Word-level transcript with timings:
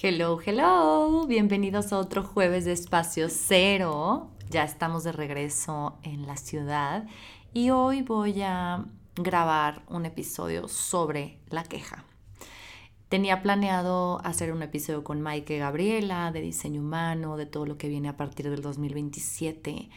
Hello, 0.00 0.38
hello, 0.46 1.26
bienvenidos 1.26 1.92
a 1.92 1.98
otro 1.98 2.22
jueves 2.22 2.64
de 2.64 2.70
Espacio 2.70 3.26
Cero. 3.28 4.30
Ya 4.48 4.62
estamos 4.62 5.02
de 5.02 5.10
regreso 5.10 5.98
en 6.04 6.24
la 6.24 6.36
ciudad 6.36 7.08
y 7.52 7.70
hoy 7.70 8.02
voy 8.02 8.42
a 8.42 8.84
grabar 9.16 9.82
un 9.88 10.06
episodio 10.06 10.68
sobre 10.68 11.40
la 11.50 11.64
queja. 11.64 12.04
Tenía 13.08 13.42
planeado 13.42 14.20
hacer 14.24 14.52
un 14.52 14.62
episodio 14.62 15.02
con 15.02 15.20
Mike 15.20 15.56
y 15.56 15.58
Gabriela 15.58 16.30
de 16.30 16.42
diseño 16.42 16.80
humano, 16.80 17.36
de 17.36 17.46
todo 17.46 17.66
lo 17.66 17.76
que 17.76 17.88
viene 17.88 18.08
a 18.08 18.16
partir 18.16 18.48
del 18.50 18.62
2027 18.62 19.90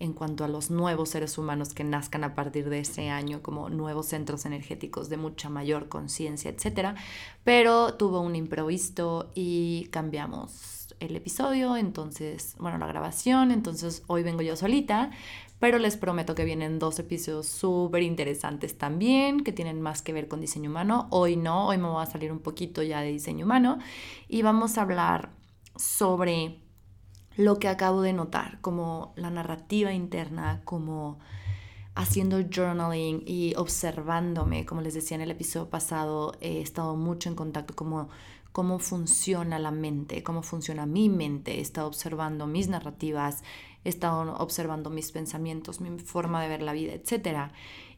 en 0.00 0.12
cuanto 0.12 0.44
a 0.44 0.48
los 0.48 0.70
nuevos 0.70 1.10
seres 1.10 1.38
humanos 1.38 1.72
que 1.74 1.84
nazcan 1.84 2.24
a 2.24 2.34
partir 2.34 2.68
de 2.68 2.80
este 2.80 3.10
año, 3.10 3.42
como 3.42 3.70
nuevos 3.70 4.06
centros 4.06 4.44
energéticos 4.44 5.08
de 5.08 5.16
mucha 5.16 5.48
mayor 5.48 5.88
conciencia, 5.88 6.50
etc. 6.50 6.96
Pero 7.44 7.94
tuvo 7.94 8.20
un 8.20 8.36
improviso 8.36 9.30
y 9.34 9.88
cambiamos 9.90 10.88
el 11.00 11.16
episodio, 11.16 11.76
entonces, 11.76 12.56
bueno, 12.58 12.78
la 12.78 12.86
grabación, 12.86 13.50
entonces 13.50 14.02
hoy 14.06 14.22
vengo 14.22 14.42
yo 14.42 14.56
solita, 14.56 15.10
pero 15.58 15.78
les 15.78 15.96
prometo 15.96 16.34
que 16.34 16.44
vienen 16.44 16.78
dos 16.78 16.98
episodios 16.98 17.46
súper 17.46 18.02
interesantes 18.02 18.76
también, 18.76 19.42
que 19.44 19.52
tienen 19.52 19.80
más 19.80 20.02
que 20.02 20.12
ver 20.12 20.28
con 20.28 20.40
diseño 20.40 20.70
humano. 20.70 21.06
Hoy 21.10 21.36
no, 21.36 21.68
hoy 21.68 21.78
me 21.78 21.88
voy 21.88 22.02
a 22.02 22.06
salir 22.06 22.32
un 22.32 22.40
poquito 22.40 22.82
ya 22.82 23.00
de 23.00 23.12
diseño 23.12 23.44
humano 23.44 23.78
y 24.28 24.42
vamos 24.42 24.76
a 24.76 24.82
hablar 24.82 25.30
sobre 25.76 26.63
lo 27.36 27.58
que 27.58 27.68
acabo 27.68 28.02
de 28.02 28.12
notar, 28.12 28.60
como 28.60 29.12
la 29.16 29.30
narrativa 29.30 29.92
interna, 29.92 30.60
como 30.64 31.18
haciendo 31.94 32.40
journaling 32.42 33.22
y 33.26 33.54
observándome, 33.56 34.66
como 34.66 34.80
les 34.80 34.94
decía 34.94 35.16
en 35.16 35.20
el 35.22 35.30
episodio 35.30 35.70
pasado, 35.70 36.32
he 36.40 36.60
estado 36.60 36.96
mucho 36.96 37.28
en 37.28 37.36
contacto 37.36 37.74
como 37.74 38.08
cómo 38.52 38.78
funciona 38.78 39.58
la 39.58 39.72
mente, 39.72 40.22
cómo 40.22 40.42
funciona 40.42 40.86
mi 40.86 41.08
mente, 41.08 41.58
he 41.58 41.60
estado 41.60 41.88
observando 41.88 42.46
mis 42.46 42.68
narrativas, 42.68 43.42
he 43.84 43.88
estado 43.88 44.34
observando 44.36 44.90
mis 44.90 45.10
pensamientos, 45.10 45.80
mi 45.80 45.98
forma 45.98 46.40
de 46.40 46.48
ver 46.48 46.62
la 46.62 46.72
vida, 46.72 46.92
etc. 46.92 47.50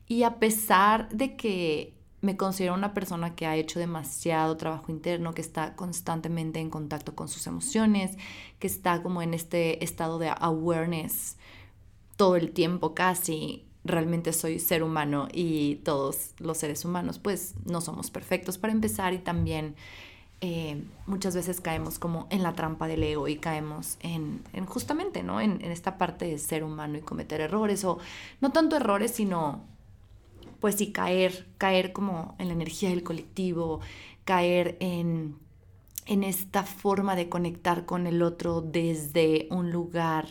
Y 0.07 0.23
a 0.23 0.39
pesar 0.39 1.11
de 1.11 1.37
que 1.37 1.96
me 2.21 2.37
considero 2.37 2.75
una 2.75 2.95
persona 2.95 3.35
que 3.35 3.47
ha 3.47 3.57
hecho 3.57 3.79
demasiado 3.79 4.57
trabajo 4.57 4.91
interno, 4.91 5.35
que 5.35 5.43
está 5.43 5.77
constantemente 5.77 6.61
en 6.61 6.71
contacto 6.71 7.15
con 7.15 7.29
sus 7.29 7.47
emociones, 7.47 8.17
que 8.59 8.67
está 8.67 9.03
como 9.03 9.23
en 9.23 9.35
este 9.35 9.85
estado 9.85 10.19
de 10.19 10.33
awareness 10.39 11.37
todo 12.17 12.37
el 12.37 12.53
tiempo 12.53 12.95
casi. 12.95 13.65
Realmente 13.85 14.33
soy 14.33 14.59
ser 14.59 14.83
humano 14.83 15.29
y 15.33 15.77
todos 15.77 16.33
los 16.39 16.59
seres 16.59 16.85
humanos 16.85 17.21
pues 17.21 17.55
no 17.65 17.81
somos 17.81 18.11
perfectos 18.11 18.59
para 18.59 18.73
empezar 18.73 19.13
y 19.13 19.19
también 19.19 19.77
eh, 20.41 20.83
muchas 21.07 21.37
veces 21.37 21.61
caemos 21.61 21.99
como 21.99 22.27
en 22.31 22.43
la 22.43 22.53
trampa 22.55 22.89
del 22.89 23.05
ego 23.05 23.29
y 23.29 23.37
caemos 23.37 23.97
en, 24.01 24.43
justamente, 24.67 25.23
¿no? 25.23 25.41
En, 25.41 25.65
en 25.65 25.71
esta 25.71 25.99
parte 25.99 26.25
de 26.25 26.39
ser 26.39 26.65
humano 26.65 26.99
y 26.99 27.01
cometer 27.03 27.41
errores 27.41 27.85
o 27.85 27.99
no 28.41 28.51
tanto 28.51 28.77
errores, 28.77 29.13
sino 29.13 29.76
pues 30.67 30.75
sí, 30.75 30.91
caer, 30.91 31.47
caer 31.59 31.93
como 31.93 32.35
en 32.41 32.49
la 32.49 32.55
energía 32.55 32.89
del 32.89 33.05
colectivo, 33.05 33.79
caer 34.25 34.77
en, 34.81 35.37
en 36.07 36.25
esta 36.25 36.65
forma 36.65 37.15
de 37.15 37.29
conectar 37.29 37.87
con 37.87 38.09
el 38.09 38.21
otro 38.21 38.63
desde 38.63 39.47
un 39.53 39.71
lugar 39.71 40.27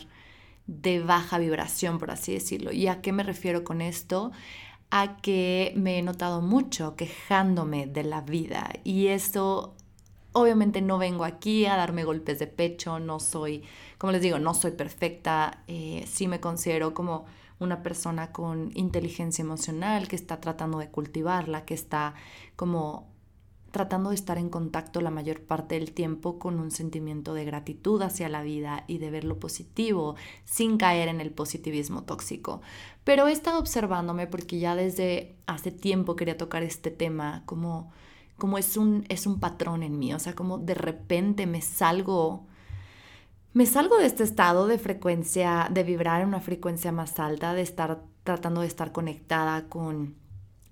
de 0.66 1.00
baja 1.00 1.38
vibración, 1.38 1.98
por 1.98 2.10
así 2.10 2.34
decirlo. 2.34 2.70
¿Y 2.70 2.86
a 2.88 3.00
qué 3.00 3.12
me 3.12 3.22
refiero 3.22 3.64
con 3.64 3.80
esto? 3.80 4.30
A 4.90 5.16
que 5.22 5.72
me 5.74 5.98
he 5.98 6.02
notado 6.02 6.42
mucho 6.42 6.96
quejándome 6.96 7.86
de 7.86 8.04
la 8.04 8.20
vida 8.20 8.68
y 8.84 9.06
eso 9.06 9.74
obviamente 10.32 10.82
no 10.82 10.98
vengo 10.98 11.24
aquí 11.24 11.64
a 11.64 11.76
darme 11.76 12.04
golpes 12.04 12.38
de 12.38 12.46
pecho, 12.46 12.98
no 12.98 13.20
soy, 13.20 13.62
como 13.96 14.12
les 14.12 14.20
digo, 14.20 14.38
no 14.38 14.52
soy 14.52 14.72
perfecta, 14.72 15.62
eh, 15.66 16.04
sí 16.06 16.28
me 16.28 16.40
considero 16.40 16.92
como 16.92 17.24
una 17.58 17.82
persona 17.82 18.32
con 18.32 18.70
inteligencia 18.74 19.42
emocional 19.42 20.08
que 20.08 20.16
está 20.16 20.40
tratando 20.40 20.78
de 20.78 20.90
cultivarla, 20.90 21.64
que 21.64 21.74
está 21.74 22.14
como 22.54 23.14
tratando 23.76 24.08
de 24.08 24.14
estar 24.14 24.38
en 24.38 24.48
contacto 24.48 25.02
la 25.02 25.10
mayor 25.10 25.42
parte 25.42 25.74
del 25.74 25.92
tiempo 25.92 26.38
con 26.38 26.58
un 26.58 26.70
sentimiento 26.70 27.34
de 27.34 27.44
gratitud 27.44 28.00
hacia 28.00 28.28
la 28.30 28.42
vida 28.42 28.84
y 28.86 28.96
de 28.96 29.10
ver 29.10 29.24
lo 29.24 29.38
positivo 29.38 30.16
sin 30.46 30.78
caer 30.78 31.08
en 31.08 31.20
el 31.20 31.30
positivismo 31.30 32.04
tóxico. 32.04 32.62
Pero 33.04 33.28
he 33.28 33.32
estado 33.32 33.58
observándome 33.58 34.26
porque 34.26 34.58
ya 34.58 34.74
desde 34.76 35.36
hace 35.46 35.72
tiempo 35.72 36.16
quería 36.16 36.38
tocar 36.38 36.62
este 36.62 36.90
tema 36.90 37.42
como 37.44 37.90
como 38.38 38.56
es 38.56 38.76
un 38.78 39.04
es 39.08 39.26
un 39.26 39.40
patrón 39.40 39.82
en 39.82 39.98
mí, 39.98 40.14
o 40.14 40.18
sea, 40.18 40.34
como 40.34 40.58
de 40.58 40.74
repente 40.74 41.46
me 41.46 41.60
salgo 41.60 42.46
me 43.56 43.64
salgo 43.64 43.96
de 43.96 44.04
este 44.04 44.22
estado 44.22 44.66
de 44.66 44.76
frecuencia, 44.76 45.68
de 45.70 45.82
vibrar 45.82 46.20
en 46.20 46.28
una 46.28 46.40
frecuencia 46.40 46.92
más 46.92 47.18
alta, 47.18 47.54
de 47.54 47.62
estar 47.62 48.02
tratando 48.22 48.60
de 48.60 48.66
estar 48.66 48.92
conectada 48.92 49.66
con, 49.70 50.14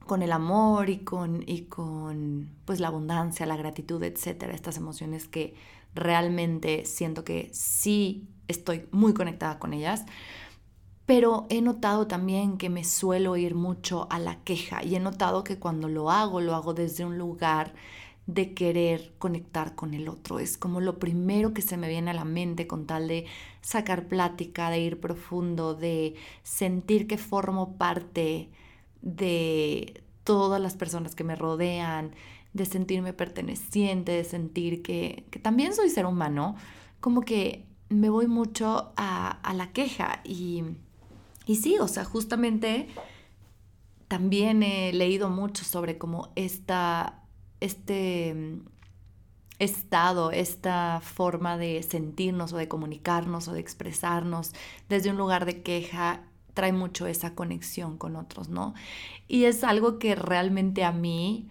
con 0.06 0.20
el 0.20 0.32
amor 0.32 0.90
y 0.90 0.98
con, 0.98 1.42
y 1.46 1.62
con 1.62 2.50
pues, 2.66 2.80
la 2.80 2.88
abundancia, 2.88 3.46
la 3.46 3.56
gratitud, 3.56 4.02
etcétera, 4.02 4.52
estas 4.52 4.76
emociones 4.76 5.26
que 5.26 5.54
realmente 5.94 6.84
siento 6.84 7.24
que 7.24 7.48
sí 7.54 8.28
estoy 8.48 8.86
muy 8.90 9.14
conectada 9.14 9.58
con 9.58 9.72
ellas. 9.72 10.04
Pero 11.06 11.46
he 11.48 11.62
notado 11.62 12.06
también 12.06 12.58
que 12.58 12.68
me 12.68 12.84
suelo 12.84 13.38
ir 13.38 13.54
mucho 13.54 14.08
a 14.10 14.18
la 14.18 14.44
queja 14.44 14.84
y 14.84 14.94
he 14.94 15.00
notado 15.00 15.42
que 15.42 15.58
cuando 15.58 15.88
lo 15.88 16.10
hago, 16.10 16.42
lo 16.42 16.54
hago 16.54 16.74
desde 16.74 17.06
un 17.06 17.16
lugar 17.16 17.72
de 18.26 18.54
querer 18.54 19.12
conectar 19.18 19.74
con 19.74 19.94
el 19.94 20.08
otro. 20.08 20.38
Es 20.38 20.56
como 20.56 20.80
lo 20.80 20.98
primero 20.98 21.52
que 21.52 21.62
se 21.62 21.76
me 21.76 21.88
viene 21.88 22.10
a 22.10 22.14
la 22.14 22.24
mente 22.24 22.66
con 22.66 22.86
tal 22.86 23.08
de 23.08 23.26
sacar 23.60 24.08
plática, 24.08 24.70
de 24.70 24.80
ir 24.80 25.00
profundo, 25.00 25.74
de 25.74 26.14
sentir 26.42 27.06
que 27.06 27.18
formo 27.18 27.76
parte 27.76 28.48
de 29.02 30.02
todas 30.24 30.60
las 30.60 30.74
personas 30.74 31.14
que 31.14 31.24
me 31.24 31.36
rodean, 31.36 32.12
de 32.54 32.64
sentirme 32.64 33.12
perteneciente, 33.12 34.12
de 34.12 34.24
sentir 34.24 34.82
que, 34.82 35.26
también 35.42 35.74
soy 35.74 35.90
ser 35.90 36.06
humano, 36.06 36.56
como 37.00 37.20
que 37.20 37.66
me 37.90 38.08
voy 38.08 38.26
mucho 38.26 38.92
a, 38.96 39.52
la 39.54 39.72
queja 39.72 40.20
y, 40.24 40.64
y 41.46 41.56
sí, 41.56 41.76
o 41.78 41.88
sea, 41.88 42.04
justamente 42.04 42.88
también 44.08 44.62
he 44.62 44.92
leído 44.92 45.28
mucho 45.28 45.64
sobre 45.64 45.98
cómo 45.98 46.32
esta 46.36 47.23
este 47.64 48.60
estado, 49.58 50.30
esta 50.30 51.00
forma 51.00 51.56
de 51.56 51.82
sentirnos 51.82 52.52
o 52.52 52.56
de 52.56 52.68
comunicarnos 52.68 53.48
o 53.48 53.52
de 53.52 53.60
expresarnos 53.60 54.52
desde 54.88 55.10
un 55.10 55.16
lugar 55.16 55.46
de 55.46 55.62
queja 55.62 56.22
trae 56.54 56.72
mucho 56.72 57.06
esa 57.06 57.34
conexión 57.34 57.98
con 57.98 58.16
otros, 58.16 58.48
¿no? 58.48 58.74
Y 59.26 59.44
es 59.44 59.64
algo 59.64 59.98
que 59.98 60.14
realmente 60.14 60.84
a 60.84 60.92
mí 60.92 61.48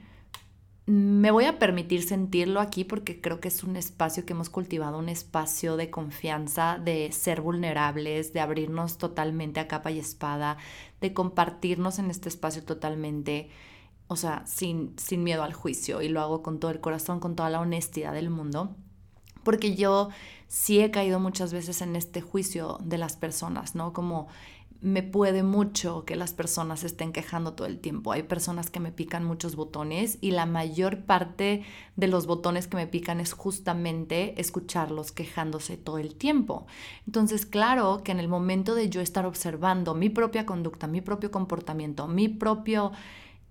me 0.85 1.31
voy 1.31 1.46
a 1.46 1.59
permitir 1.59 2.03
sentirlo 2.03 2.59
aquí 2.59 2.84
porque 2.84 3.22
creo 3.22 3.40
que 3.40 3.47
es 3.47 3.63
un 3.63 3.78
espacio 3.78 4.25
que 4.25 4.34
hemos 4.34 4.50
cultivado, 4.50 5.00
un 5.00 5.07
espacio 5.07 5.78
de 5.78 5.90
confianza, 5.90 6.78
de 6.78 7.12
ser 7.13 7.40
vulnerables, 7.40 8.34
de 8.34 8.41
abrirnos 8.41 8.97
totalmente 8.97 9.62
a 9.62 9.68
capa 9.69 9.91
y 9.91 10.00
espada, 10.00 10.57
de 11.00 11.13
compartirnos 11.13 12.00
en 12.00 12.09
este 12.09 12.28
espacio 12.28 12.63
totalmente 12.63 13.50
o 14.13 14.18
sea, 14.18 14.46
sin, 14.46 14.94
sin 14.97 15.24
miedo 15.24 15.44
al 15.44 15.53
juicio 15.53 16.01
y 16.01 16.09
lo 16.09 16.22
hago 16.22 16.41
con 16.41 16.59
todo 16.59 16.72
el 16.72 16.79
corazón, 16.79 17.19
con 17.19 17.35
toda 17.35 17.50
la 17.50 17.59
honestidad 17.59 18.13
del 18.13 18.29
mundo, 18.29 18.75
porque 19.44 19.75
yo 19.75 20.09
sí 20.47 20.79
he 20.79 20.91
caído 20.91 21.19
muchas 21.19 21.51
veces 21.51 21.81
en 21.81 21.96
este 21.96 22.22
juicio 22.22 22.78
de 22.84 22.97
las 22.97 23.18
personas, 23.18 23.75
¿no? 23.75 23.91
Como 23.91 24.28
me 24.84 25.02
puede 25.02 25.44
mucho 25.44 26.03
que 26.03 26.18
las 26.18 26.34
personas 26.34 26.84
estén 26.84 27.13
quejando 27.13 27.53
todo 27.53 27.68
el 27.68 27.79
tiempo. 27.79 28.12
Hay 28.12 28.23
personas 28.23 28.69
que 28.69 28.81
me 28.81 28.91
pican 28.91 29.23
muchos 29.23 29.56
botones 29.56 30.18
y 30.19 30.31
la 30.31 30.46
mayor 30.46 31.06
parte 31.06 31.63
de 31.96 32.07
los 32.07 32.28
botones 32.28 32.68
que 32.68 32.75
me 32.75 32.85
pican 32.85 33.22
es 33.22 33.31
justamente 33.31 34.40
escucharlos 34.41 35.14
quejándose 35.14 35.78
todo 35.78 35.99
el 35.99 36.16
tiempo. 36.16 36.67
Entonces, 37.08 37.46
claro 37.46 38.02
que 38.03 38.11
en 38.11 38.20
el 38.20 38.28
momento 38.28 38.76
de 38.76 38.90
yo 38.90 38.99
estar 38.99 39.26
observando 39.26 39.96
mi 39.96 40.09
propia 40.09 40.46
conducta, 40.46 40.85
mi 40.85 40.99
propio 40.99 41.32
comportamiento, 41.32 42.09
mi 42.09 42.28
propio 42.28 42.91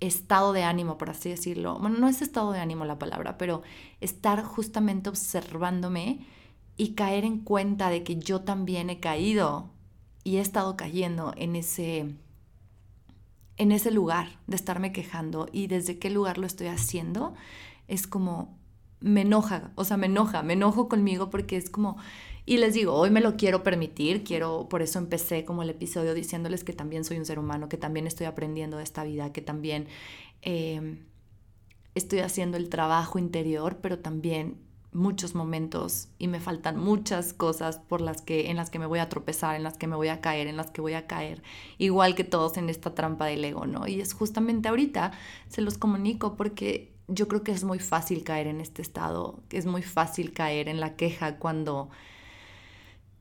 estado 0.07 0.53
de 0.53 0.65
ánimo, 0.65 0.99
por 0.99 1.11
así 1.11 1.29
decirlo. 1.29 1.79
Bueno, 1.79 1.99
no 1.99 2.09
es 2.09 2.23
estado 2.23 2.53
de 2.53 2.61
ánimo 2.61 2.85
la 2.85 2.99
palabra, 2.99 3.39
pero 3.39 3.63
estar 4.01 4.43
justamente 4.43 5.09
observándome 5.09 6.27
y 6.77 6.95
caer 6.95 7.25
en 7.25 7.39
cuenta 7.39 7.91
de 7.91 8.03
que 8.03 8.17
yo 8.17 8.41
también 8.41 8.91
he 8.91 9.01
caído 9.01 9.71
y 10.25 10.37
he 10.37 10.41
estado 10.41 10.77
cayendo 10.77 11.33
en 11.37 11.57
ese 11.57 12.15
en 13.59 13.71
ese 13.71 13.91
lugar 13.91 14.39
de 14.47 14.57
estarme 14.57 14.93
quejando 14.93 15.49
y 15.53 15.67
desde 15.67 15.99
qué 15.99 16.11
lugar 16.11 16.39
lo 16.39 16.47
estoy 16.47 16.69
haciendo 16.69 17.35
es 17.87 18.07
como 18.07 18.59
me 19.01 19.23
enoja, 19.23 19.73
o 19.75 19.85
sea, 19.85 19.97
me 19.97 20.07
enoja, 20.07 20.43
me 20.43 20.55
enojo 20.55 20.89
conmigo 20.89 21.29
porque 21.29 21.57
es 21.57 21.69
como 21.69 21.97
y 22.45 22.57
les 22.57 22.75
digo, 22.75 22.95
hoy 22.95 23.11
me 23.11 23.21
lo 23.21 23.37
quiero 23.37 23.63
permitir, 23.63 24.25
quiero, 24.25 24.69
por 24.69 24.83
eso 24.83 24.99
empecé 24.99 25.45
como 25.45 25.63
el 25.63 25.71
episodio 25.71 26.13
diciéndoles 26.15 26.65
que 26.65 26.73
también 26.73 27.05
soy 27.05 27.19
un 27.19 27.27
ser 27.27 27.39
humano, 27.39 27.69
que 27.69 27.77
también 27.77 28.07
estoy 28.07 28.27
aprendiendo 28.27 28.79
de 28.79 28.83
esta 28.83 29.05
vida, 29.05 29.33
que 29.33 29.43
también 29.43 29.87
em, 30.43 31.05
estoy 31.95 32.19
haciendo 32.21 32.57
el 32.57 32.69
trabajo 32.69 33.19
interior, 33.19 33.79
pero 33.81 34.01
también 34.01 34.57
muchos 34.93 35.35
momentos 35.35 36.09
y 36.19 36.29
me 36.29 36.41
faltan 36.41 36.79
muchas 36.79 37.33
cosas 37.33 37.79
por 37.79 38.01
las 38.01 38.21
que 38.21 38.51
en 38.51 38.57
las 38.57 38.71
que 38.71 38.79
me 38.79 38.87
voy 38.87 38.99
a 38.99 39.09
tropezar, 39.09 39.57
en 39.57 39.63
las 39.63 39.79
que 39.79 39.87
me 39.87 39.97
voy 39.97 40.09
a 40.09 40.21
caer, 40.21 40.49
en 40.49 40.57
las 40.57 40.71
que 40.71 40.81
voy 40.81 40.95
a 40.95 41.07
caer, 41.07 41.43
igual 41.79 42.15
que 42.15 42.25
todos 42.25 42.57
en 42.57 42.69
esta 42.69 42.95
trampa 42.95 43.27
del 43.27 43.45
ego, 43.45 43.67
¿no? 43.67 43.87
Y 43.87 44.01
es 44.01 44.13
justamente 44.13 44.69
ahorita 44.69 45.13
se 45.49 45.63
los 45.63 45.79
comunico 45.79 46.37
porque 46.37 46.93
yo 47.09 47.29
creo 47.29 47.43
que 47.43 47.53
es 47.53 47.65
muy 47.65 47.79
fácil 47.79 48.25
caer 48.25 48.49
en 48.49 48.61
este 48.61 48.83
estado, 48.83 49.41
es 49.51 49.65
muy 49.65 49.83
fácil 49.83 50.33
caer 50.33 50.69
en 50.69 50.81
la 50.81 50.97
queja 50.97 51.39
cuando 51.39 51.89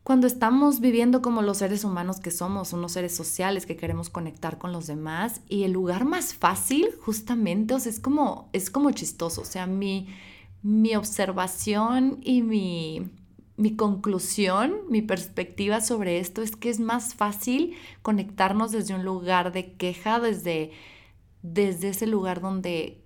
cuando 0.03 0.27
estamos 0.27 0.79
viviendo 0.79 1.21
como 1.21 1.41
los 1.41 1.59
seres 1.59 1.83
humanos 1.83 2.19
que 2.19 2.31
somos, 2.31 2.73
unos 2.73 2.93
seres 2.93 3.15
sociales 3.15 3.65
que 3.65 3.77
queremos 3.77 4.09
conectar 4.09 4.57
con 4.57 4.71
los 4.71 4.87
demás 4.87 5.41
y 5.47 5.63
el 5.63 5.71
lugar 5.71 6.05
más 6.05 6.33
fácil 6.33 6.89
justamente, 7.01 7.73
o 7.73 7.79
sea, 7.79 7.91
es 7.91 7.99
como 7.99 8.49
es 8.53 8.69
como 8.69 8.91
chistoso, 8.91 9.41
o 9.41 9.45
sea, 9.45 9.67
mi 9.67 10.07
mi 10.63 10.95
observación 10.95 12.19
y 12.21 12.41
mi, 12.41 13.11
conclusión, 13.77 14.81
mi 14.89 15.01
perspectiva 15.01 15.81
sobre 15.81 16.19
esto 16.19 16.41
es 16.41 16.55
que 16.55 16.69
es 16.69 16.79
más 16.79 17.15
fácil 17.15 17.75
conectarnos 18.01 18.71
desde 18.71 18.95
un 18.95 19.03
lugar 19.05 19.51
de 19.51 19.73
queja, 19.73 20.19
desde, 20.19 20.71
desde 21.41 21.89
ese 21.89 22.07
lugar 22.07 22.41
donde 22.41 23.00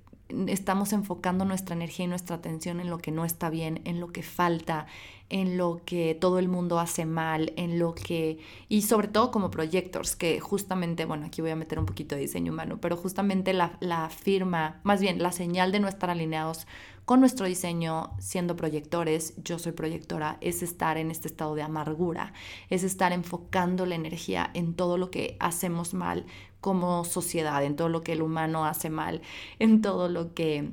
estamos 0.47 0.93
enfocando 0.93 1.45
nuestra 1.45 1.75
energía 1.75 2.05
y 2.05 2.07
nuestra 2.07 2.37
atención 2.37 2.79
en 2.79 2.89
lo 2.89 2.97
que 2.97 3.11
no 3.11 3.25
está 3.25 3.49
bien, 3.49 3.81
en 3.85 3.99
lo 3.99 4.07
que 4.07 4.23
falta, 4.23 4.87
en 5.29 5.57
lo 5.57 5.81
que 5.85 6.15
todo 6.15 6.39
el 6.39 6.47
mundo 6.47 6.79
hace 6.79 7.05
mal, 7.05 7.53
en 7.57 7.79
lo 7.79 7.95
que, 7.95 8.39
y 8.69 8.83
sobre 8.83 9.07
todo 9.07 9.31
como 9.31 9.51
proyectors, 9.51 10.15
que 10.15 10.39
justamente, 10.39 11.05
bueno, 11.05 11.25
aquí 11.25 11.41
voy 11.41 11.51
a 11.51 11.55
meter 11.55 11.79
un 11.79 11.85
poquito 11.85 12.15
de 12.15 12.21
diseño 12.21 12.51
humano, 12.51 12.79
pero 12.79 12.97
justamente 12.97 13.53
la, 13.53 13.77
la 13.79 14.09
firma, 14.09 14.79
más 14.83 14.99
bien 15.01 15.21
la 15.21 15.31
señal 15.31 15.71
de 15.71 15.79
no 15.79 15.87
estar 15.87 16.09
alineados 16.09 16.67
con 17.05 17.19
nuestro 17.19 17.45
diseño, 17.45 18.11
siendo 18.17 18.55
proyectores, 18.55 19.35
yo 19.43 19.59
soy 19.59 19.73
proyectora, 19.73 20.37
es 20.41 20.63
estar 20.63 20.97
en 20.97 21.11
este 21.11 21.27
estado 21.27 21.53
de 21.53 21.61
amargura, 21.61 22.33
es 22.71 22.83
estar 22.83 23.13
enfocando 23.13 23.85
la 23.85 23.93
energía 23.93 24.49
en 24.55 24.73
todo 24.73 24.97
lo 24.97 25.11
que 25.11 25.37
hacemos 25.39 25.93
mal 25.93 26.25
como 26.65 27.05
sociedad, 27.05 27.63
en 27.63 27.75
todo 27.75 27.89
lo 27.89 28.01
que 28.01 28.13
el 28.13 28.23
humano 28.23 28.65
hace 28.65 28.89
mal, 28.89 29.21
en 29.59 29.83
todo 29.83 30.09
lo 30.09 30.33
que 30.33 30.71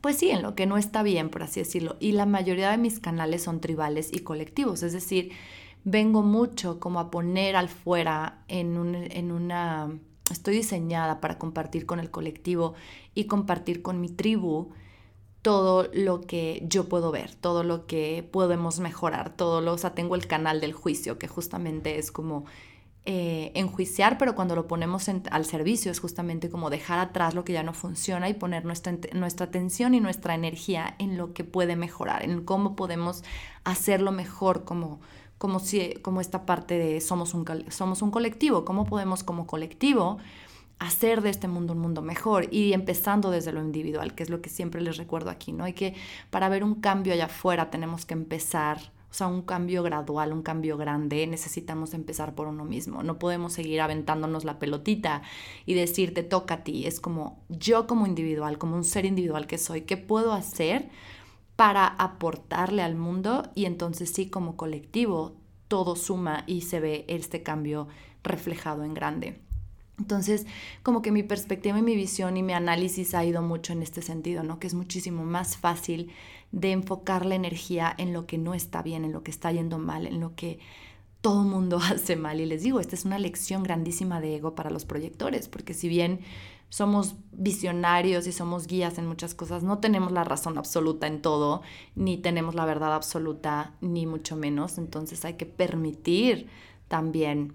pues 0.00 0.16
sí, 0.16 0.30
en 0.30 0.42
lo 0.42 0.56
que 0.56 0.66
no 0.66 0.76
está 0.76 1.04
bien, 1.04 1.30
por 1.30 1.44
así 1.44 1.60
decirlo. 1.60 1.96
Y 2.00 2.12
la 2.12 2.26
mayoría 2.26 2.72
de 2.72 2.78
mis 2.78 2.98
canales 2.98 3.44
son 3.44 3.60
tribales 3.60 4.10
y 4.12 4.18
colectivos, 4.18 4.82
es 4.82 4.92
decir, 4.92 5.30
vengo 5.84 6.22
mucho 6.22 6.80
como 6.80 6.98
a 6.98 7.12
poner 7.12 7.54
al 7.54 7.68
fuera 7.68 8.42
en, 8.48 8.96
en 8.96 9.30
una... 9.30 9.96
Estoy 10.32 10.56
diseñada 10.56 11.20
para 11.20 11.38
compartir 11.38 11.86
con 11.86 12.00
el 12.00 12.10
colectivo 12.10 12.74
y 13.14 13.26
compartir 13.26 13.82
con 13.82 14.00
mi 14.00 14.08
tribu 14.08 14.72
todo 15.42 15.88
lo 15.92 16.22
que 16.22 16.64
yo 16.68 16.88
puedo 16.88 17.12
ver, 17.12 17.36
todo 17.36 17.62
lo 17.62 17.86
que 17.86 18.28
podemos 18.32 18.80
mejorar, 18.80 19.36
todo 19.36 19.60
lo, 19.60 19.74
o 19.74 19.78
sea, 19.78 19.94
tengo 19.94 20.16
el 20.16 20.26
canal 20.26 20.60
del 20.60 20.72
juicio, 20.72 21.20
que 21.20 21.28
justamente 21.28 22.00
es 22.00 22.10
como 22.10 22.46
eh, 23.06 23.52
enjuiciar, 23.54 24.16
pero 24.16 24.34
cuando 24.34 24.56
lo 24.56 24.66
ponemos 24.66 25.08
al 25.08 25.44
servicio 25.44 25.92
es 25.92 26.00
justamente 26.00 26.48
como 26.48 26.70
dejar 26.70 26.98
atrás 26.98 27.34
lo 27.34 27.44
que 27.44 27.52
ya 27.52 27.62
no 27.62 27.74
funciona 27.74 28.30
y 28.30 28.34
poner 28.34 28.64
nuestra, 28.64 28.96
nuestra 29.12 29.46
atención 29.46 29.94
y 29.94 30.00
nuestra 30.00 30.34
energía 30.34 30.94
en 30.98 31.18
lo 31.18 31.34
que 31.34 31.44
puede 31.44 31.76
mejorar, 31.76 32.24
en 32.24 32.42
cómo 32.42 32.76
podemos 32.76 33.22
hacerlo 33.64 34.10
mejor 34.10 34.64
como, 34.64 35.00
como, 35.36 35.60
si, 35.60 35.94
como 36.00 36.22
esta 36.22 36.46
parte 36.46 36.78
de 36.78 37.02
somos 37.02 37.34
un, 37.34 37.44
somos 37.68 38.00
un 38.00 38.10
colectivo, 38.10 38.64
cómo 38.64 38.86
podemos 38.86 39.22
como 39.22 39.46
colectivo 39.46 40.16
hacer 40.78 41.20
de 41.20 41.28
este 41.28 41.46
mundo 41.46 41.74
un 41.74 41.80
mundo 41.80 42.00
mejor 42.00 42.48
y 42.50 42.72
empezando 42.72 43.30
desde 43.30 43.52
lo 43.52 43.60
individual, 43.60 44.14
que 44.14 44.22
es 44.22 44.30
lo 44.30 44.40
que 44.40 44.48
siempre 44.48 44.80
les 44.80 44.96
recuerdo 44.96 45.28
aquí, 45.28 45.52
¿no? 45.52 45.64
Hay 45.64 45.74
que, 45.74 45.94
para 46.30 46.48
ver 46.48 46.64
un 46.64 46.76
cambio 46.76 47.12
allá 47.12 47.26
afuera, 47.26 47.70
tenemos 47.70 48.06
que 48.06 48.14
empezar, 48.14 48.93
o 49.14 49.16
sea, 49.16 49.28
un 49.28 49.42
cambio 49.42 49.84
gradual, 49.84 50.32
un 50.32 50.42
cambio 50.42 50.76
grande, 50.76 51.24
necesitamos 51.28 51.94
empezar 51.94 52.34
por 52.34 52.48
uno 52.48 52.64
mismo. 52.64 53.04
No 53.04 53.16
podemos 53.20 53.52
seguir 53.52 53.80
aventándonos 53.80 54.42
la 54.42 54.58
pelotita 54.58 55.22
y 55.66 55.74
decir, 55.74 56.12
te 56.14 56.24
toca 56.24 56.54
a 56.54 56.64
ti. 56.64 56.84
Es 56.88 56.98
como 56.98 57.44
yo 57.48 57.86
como 57.86 58.08
individual, 58.08 58.58
como 58.58 58.74
un 58.74 58.82
ser 58.82 59.04
individual 59.04 59.46
que 59.46 59.56
soy, 59.56 59.82
¿qué 59.82 59.96
puedo 59.96 60.32
hacer 60.32 60.88
para 61.54 61.86
aportarle 61.86 62.82
al 62.82 62.96
mundo? 62.96 63.52
Y 63.54 63.66
entonces 63.66 64.10
sí, 64.10 64.28
como 64.28 64.56
colectivo, 64.56 65.36
todo 65.68 65.94
suma 65.94 66.42
y 66.48 66.62
se 66.62 66.80
ve 66.80 67.04
este 67.06 67.44
cambio 67.44 67.86
reflejado 68.24 68.82
en 68.82 68.94
grande. 68.94 69.43
Entonces, 69.98 70.46
como 70.82 71.02
que 71.02 71.12
mi 71.12 71.22
perspectiva 71.22 71.78
y 71.78 71.82
mi 71.82 71.94
visión 71.94 72.36
y 72.36 72.42
mi 72.42 72.52
análisis 72.52 73.14
ha 73.14 73.24
ido 73.24 73.42
mucho 73.42 73.72
en 73.72 73.82
este 73.82 74.02
sentido, 74.02 74.42
¿no? 74.42 74.58
Que 74.58 74.66
es 74.66 74.74
muchísimo 74.74 75.24
más 75.24 75.56
fácil 75.56 76.10
de 76.50 76.72
enfocar 76.72 77.24
la 77.24 77.36
energía 77.36 77.94
en 77.96 78.12
lo 78.12 78.26
que 78.26 78.38
no 78.38 78.54
está 78.54 78.82
bien, 78.82 79.04
en 79.04 79.12
lo 79.12 79.22
que 79.22 79.30
está 79.30 79.52
yendo 79.52 79.78
mal, 79.78 80.06
en 80.06 80.20
lo 80.20 80.34
que 80.34 80.58
todo 81.20 81.44
mundo 81.44 81.78
hace 81.82 82.16
mal. 82.16 82.40
Y 82.40 82.46
les 82.46 82.62
digo, 82.62 82.80
esta 82.80 82.96
es 82.96 83.04
una 83.04 83.18
lección 83.18 83.62
grandísima 83.62 84.20
de 84.20 84.36
ego 84.36 84.54
para 84.54 84.70
los 84.70 84.84
proyectores, 84.84 85.48
porque 85.48 85.74
si 85.74 85.88
bien 85.88 86.20
somos 86.70 87.14
visionarios 87.30 88.26
y 88.26 88.32
somos 88.32 88.66
guías 88.66 88.98
en 88.98 89.06
muchas 89.06 89.34
cosas, 89.34 89.62
no 89.62 89.78
tenemos 89.78 90.10
la 90.10 90.24
razón 90.24 90.58
absoluta 90.58 91.06
en 91.06 91.22
todo, 91.22 91.62
ni 91.94 92.16
tenemos 92.18 92.56
la 92.56 92.64
verdad 92.64 92.94
absoluta, 92.94 93.74
ni 93.80 94.06
mucho 94.06 94.34
menos. 94.34 94.76
Entonces 94.76 95.24
hay 95.24 95.34
que 95.34 95.46
permitir 95.46 96.48
también 96.88 97.54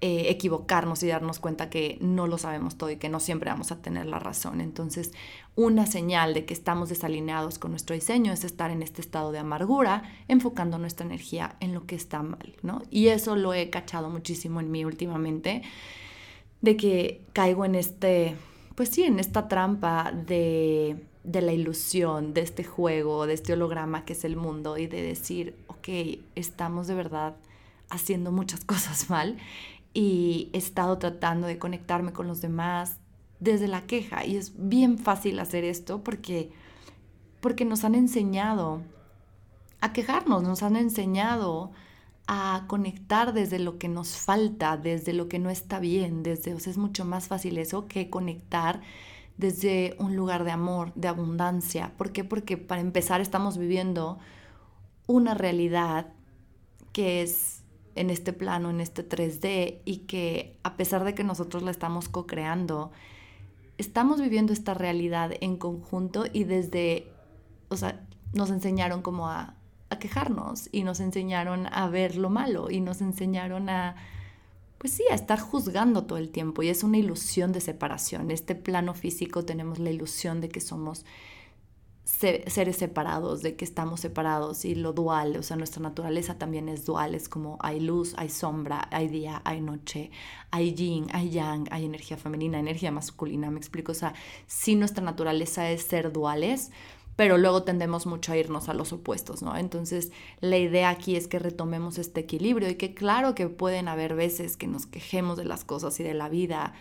eh, 0.00 0.26
equivocarnos 0.28 1.02
y 1.02 1.08
darnos 1.08 1.38
cuenta 1.38 1.70
que 1.70 1.98
no 2.00 2.26
lo 2.26 2.38
sabemos 2.38 2.76
todo 2.76 2.90
y 2.90 2.96
que 2.96 3.08
no 3.08 3.20
siempre 3.20 3.50
vamos 3.50 3.72
a 3.72 3.82
tener 3.82 4.06
la 4.06 4.18
razón. 4.18 4.60
Entonces, 4.60 5.12
una 5.56 5.86
señal 5.86 6.34
de 6.34 6.44
que 6.44 6.54
estamos 6.54 6.88
desalineados 6.88 7.58
con 7.58 7.72
nuestro 7.72 7.94
diseño 7.94 8.32
es 8.32 8.44
estar 8.44 8.70
en 8.70 8.82
este 8.82 9.00
estado 9.00 9.32
de 9.32 9.38
amargura, 9.38 10.02
enfocando 10.28 10.78
nuestra 10.78 11.06
energía 11.06 11.56
en 11.60 11.74
lo 11.74 11.86
que 11.86 11.96
está 11.96 12.22
mal, 12.22 12.54
¿no? 12.62 12.82
Y 12.90 13.08
eso 13.08 13.36
lo 13.36 13.54
he 13.54 13.70
cachado 13.70 14.08
muchísimo 14.10 14.60
en 14.60 14.70
mí 14.70 14.84
últimamente, 14.84 15.62
de 16.60 16.76
que 16.76 17.22
caigo 17.32 17.64
en 17.64 17.74
este, 17.74 18.36
pues 18.74 18.88
sí, 18.88 19.04
en 19.04 19.18
esta 19.18 19.48
trampa 19.48 20.12
de 20.12 20.96
de 21.28 21.42
la 21.42 21.52
ilusión, 21.52 22.32
de 22.32 22.40
este 22.40 22.64
juego, 22.64 23.26
de 23.26 23.34
este 23.34 23.52
holograma 23.52 24.06
que 24.06 24.14
es 24.14 24.24
el 24.24 24.36
mundo 24.36 24.78
y 24.78 24.86
de 24.86 25.02
decir, 25.02 25.54
ok, 25.66 25.88
estamos 26.34 26.86
de 26.86 26.94
verdad 26.94 27.36
haciendo 27.90 28.32
muchas 28.32 28.64
cosas 28.64 29.10
mal 29.10 29.36
y 29.98 30.48
he 30.52 30.58
estado 30.58 30.96
tratando 30.98 31.48
de 31.48 31.58
conectarme 31.58 32.12
con 32.12 32.28
los 32.28 32.40
demás 32.40 32.98
desde 33.40 33.66
la 33.66 33.84
queja 33.88 34.24
y 34.24 34.36
es 34.36 34.52
bien 34.56 34.96
fácil 34.96 35.40
hacer 35.40 35.64
esto 35.64 36.04
porque 36.04 36.52
porque 37.40 37.64
nos 37.64 37.82
han 37.82 37.96
enseñado 37.96 38.82
a 39.80 39.92
quejarnos, 39.92 40.44
nos 40.44 40.62
han 40.62 40.76
enseñado 40.76 41.72
a 42.28 42.66
conectar 42.68 43.32
desde 43.32 43.58
lo 43.58 43.78
que 43.78 43.88
nos 43.88 44.16
falta, 44.16 44.76
desde 44.76 45.12
lo 45.14 45.28
que 45.28 45.40
no 45.40 45.50
está 45.50 45.80
bien, 45.80 46.22
desde, 46.22 46.54
o 46.54 46.60
sea, 46.60 46.70
es 46.70 46.78
mucho 46.78 47.04
más 47.04 47.26
fácil 47.26 47.58
eso 47.58 47.88
que 47.88 48.08
conectar 48.08 48.80
desde 49.36 49.96
un 49.98 50.14
lugar 50.14 50.44
de 50.44 50.52
amor, 50.52 50.92
de 50.94 51.08
abundancia. 51.08 51.92
¿Por 51.96 52.12
qué? 52.12 52.22
Porque 52.22 52.56
para 52.56 52.82
empezar 52.82 53.20
estamos 53.20 53.58
viviendo 53.58 54.20
una 55.08 55.34
realidad 55.34 56.12
que 56.92 57.22
es 57.22 57.57
en 58.00 58.10
este 58.10 58.32
plano, 58.32 58.70
en 58.70 58.80
este 58.80 59.06
3D, 59.06 59.78
y 59.84 59.98
que 59.98 60.56
a 60.62 60.76
pesar 60.76 61.04
de 61.04 61.14
que 61.14 61.24
nosotros 61.24 61.62
la 61.62 61.70
estamos 61.70 62.08
co-creando, 62.08 62.90
estamos 63.78 64.20
viviendo 64.20 64.52
esta 64.52 64.74
realidad 64.74 65.32
en 65.40 65.56
conjunto 65.56 66.24
y 66.32 66.44
desde, 66.44 67.08
o 67.68 67.76
sea, 67.76 68.04
nos 68.32 68.50
enseñaron 68.50 69.02
como 69.02 69.28
a, 69.28 69.54
a 69.90 69.98
quejarnos 69.98 70.68
y 70.72 70.82
nos 70.82 71.00
enseñaron 71.00 71.66
a 71.72 71.88
ver 71.88 72.16
lo 72.16 72.30
malo 72.30 72.70
y 72.70 72.80
nos 72.80 73.00
enseñaron 73.00 73.68
a, 73.68 73.96
pues 74.78 74.92
sí, 74.92 75.04
a 75.10 75.14
estar 75.14 75.40
juzgando 75.40 76.04
todo 76.04 76.18
el 76.18 76.30
tiempo 76.30 76.62
y 76.62 76.68
es 76.68 76.84
una 76.84 76.98
ilusión 76.98 77.52
de 77.52 77.60
separación. 77.60 78.30
Este 78.30 78.54
plano 78.54 78.94
físico 78.94 79.44
tenemos 79.44 79.78
la 79.78 79.90
ilusión 79.90 80.40
de 80.40 80.48
que 80.48 80.60
somos 80.60 81.04
seres 82.08 82.76
separados, 82.76 83.42
de 83.42 83.54
que 83.54 83.66
estamos 83.66 84.00
separados 84.00 84.64
y 84.64 84.74
lo 84.74 84.94
dual, 84.94 85.36
o 85.36 85.42
sea, 85.42 85.56
nuestra 85.56 85.82
naturaleza 85.82 86.38
también 86.38 86.68
es 86.70 86.86
dual, 86.86 87.14
es 87.14 87.28
como 87.28 87.58
hay 87.60 87.80
luz, 87.80 88.14
hay 88.16 88.30
sombra, 88.30 88.88
hay 88.90 89.08
día, 89.08 89.42
hay 89.44 89.60
noche, 89.60 90.10
hay 90.50 90.72
yin, 90.72 91.06
hay 91.12 91.28
yang, 91.28 91.68
hay 91.70 91.84
energía 91.84 92.16
femenina, 92.16 92.58
energía 92.58 92.90
masculina, 92.90 93.50
me 93.50 93.58
explico, 93.58 93.92
o 93.92 93.94
sea, 93.94 94.14
sí 94.46 94.74
nuestra 94.74 95.04
naturaleza 95.04 95.70
es 95.70 95.82
ser 95.82 96.10
duales, 96.10 96.70
pero 97.14 97.36
luego 97.36 97.64
tendemos 97.64 98.06
mucho 98.06 98.32
a 98.32 98.36
irnos 98.36 98.68
a 98.68 98.74
los 98.74 98.92
opuestos, 98.92 99.42
¿no? 99.42 99.56
Entonces, 99.56 100.10
la 100.40 100.56
idea 100.56 100.88
aquí 100.88 101.14
es 101.14 101.28
que 101.28 101.38
retomemos 101.38 101.98
este 101.98 102.20
equilibrio 102.20 102.70
y 102.70 102.76
que 102.76 102.94
claro 102.94 103.34
que 103.34 103.48
pueden 103.48 103.86
haber 103.88 104.14
veces 104.14 104.56
que 104.56 104.66
nos 104.66 104.86
quejemos 104.86 105.36
de 105.36 105.44
las 105.44 105.64
cosas 105.64 105.98
y 106.00 106.04
de 106.04 106.14
la 106.14 106.28
vida, 106.28 106.74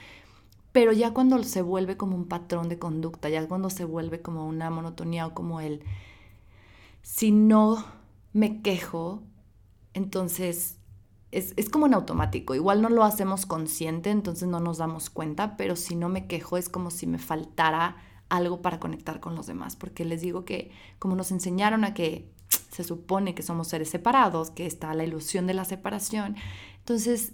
pero 0.77 0.93
ya 0.93 1.12
cuando 1.12 1.43
se 1.43 1.63
vuelve 1.63 1.98
como 1.98 2.15
un 2.15 2.27
patrón 2.27 2.69
de 2.69 2.77
conducta, 2.77 3.29
ya 3.29 3.48
cuando 3.48 3.72
se 3.72 3.84
vuelve 3.84 4.22
como 4.22 4.46
una 4.46 4.69
monotonía 4.69 5.25
o 5.25 5.34
como 5.34 5.60
el, 5.60 5.81
si 7.01 7.31
no 7.31 7.84
me 8.31 8.62
quejo, 8.62 9.24
entonces 9.96 10.77
es, 11.31 11.55
es, 11.57 11.69
como 11.69 11.88
en 11.88 11.96
automático. 11.96 12.53
Igual 12.53 12.84
no 12.84 12.89
lo 12.89 13.03
hacemos 13.03 13.48
consciente, 13.48 14.12
entonces 14.12 14.48
no 14.48 14.60
nos 14.60 14.77
damos 14.77 15.10
cuenta, 15.10 15.57
pero 15.57 15.75
si 15.75 15.96
no 15.96 16.10
me 16.10 16.27
quejo 16.27 16.57
es 16.57 16.69
como 16.69 16.91
si 16.91 17.07
me 17.07 17.17
faltara 17.17 17.98
algo 18.29 18.62
para 18.62 18.79
conectar 18.79 19.19
con 19.19 19.34
los 19.34 19.48
demás, 19.48 19.75
porque 19.75 20.05
les 20.05 20.22
digo 20.22 20.46
que 20.46 20.69
como 21.00 21.15
nos 21.15 21.31
enseñaron 21.31 21.86
a 21.86 21.96
que 21.96 22.31
se 22.69 22.84
supone 22.84 23.34
que 23.34 23.41
somos 23.41 23.69
seres 23.69 23.89
separados, 23.89 24.51
que 24.51 24.67
está 24.67 24.93
la 24.93 25.05
ilusión 25.05 25.48
de 25.48 25.55
la 25.55 25.65
separación, 25.65 26.36
entonces 26.77 27.34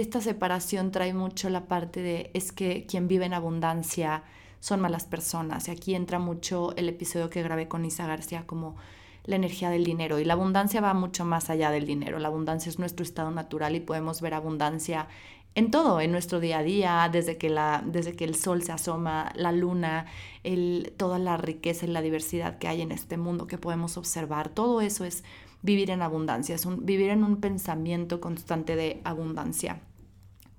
esta 0.00 0.20
separación 0.20 0.90
trae 0.90 1.14
mucho 1.14 1.50
la 1.50 1.66
parte 1.66 2.00
de 2.02 2.30
es 2.34 2.52
que 2.52 2.86
quien 2.86 3.08
vive 3.08 3.26
en 3.26 3.34
abundancia 3.34 4.24
son 4.60 4.80
malas 4.80 5.04
personas. 5.04 5.68
Y 5.68 5.70
aquí 5.70 5.94
entra 5.94 6.18
mucho 6.18 6.74
el 6.76 6.88
episodio 6.88 7.30
que 7.30 7.42
grabé 7.42 7.68
con 7.68 7.84
Isa 7.84 8.06
García 8.06 8.44
como 8.46 8.76
la 9.24 9.36
energía 9.36 9.70
del 9.70 9.84
dinero. 9.84 10.18
Y 10.18 10.24
la 10.24 10.34
abundancia 10.34 10.80
va 10.80 10.94
mucho 10.94 11.24
más 11.24 11.50
allá 11.50 11.70
del 11.70 11.86
dinero. 11.86 12.18
La 12.18 12.28
abundancia 12.28 12.70
es 12.70 12.78
nuestro 12.78 13.04
estado 13.04 13.30
natural 13.30 13.76
y 13.76 13.80
podemos 13.80 14.20
ver 14.20 14.34
abundancia 14.34 15.08
en 15.54 15.70
todo, 15.70 16.00
en 16.00 16.10
nuestro 16.10 16.40
día 16.40 16.58
a 16.58 16.62
día, 16.62 17.08
desde 17.12 17.38
que, 17.38 17.48
la, 17.48 17.82
desde 17.86 18.16
que 18.16 18.24
el 18.24 18.34
sol 18.34 18.62
se 18.62 18.72
asoma, 18.72 19.32
la 19.36 19.52
luna, 19.52 20.06
el, 20.42 20.92
toda 20.96 21.18
la 21.18 21.36
riqueza 21.36 21.86
y 21.86 21.90
la 21.90 22.00
diversidad 22.00 22.58
que 22.58 22.66
hay 22.66 22.82
en 22.82 22.90
este 22.90 23.16
mundo 23.16 23.46
que 23.46 23.58
podemos 23.58 23.96
observar. 23.96 24.48
Todo 24.48 24.80
eso 24.80 25.04
es 25.04 25.22
vivir 25.64 25.90
en 25.90 26.02
abundancia, 26.02 26.54
es 26.54 26.66
un, 26.66 26.84
vivir 26.84 27.08
en 27.08 27.24
un 27.24 27.40
pensamiento 27.40 28.20
constante 28.20 28.76
de 28.76 29.00
abundancia. 29.02 29.80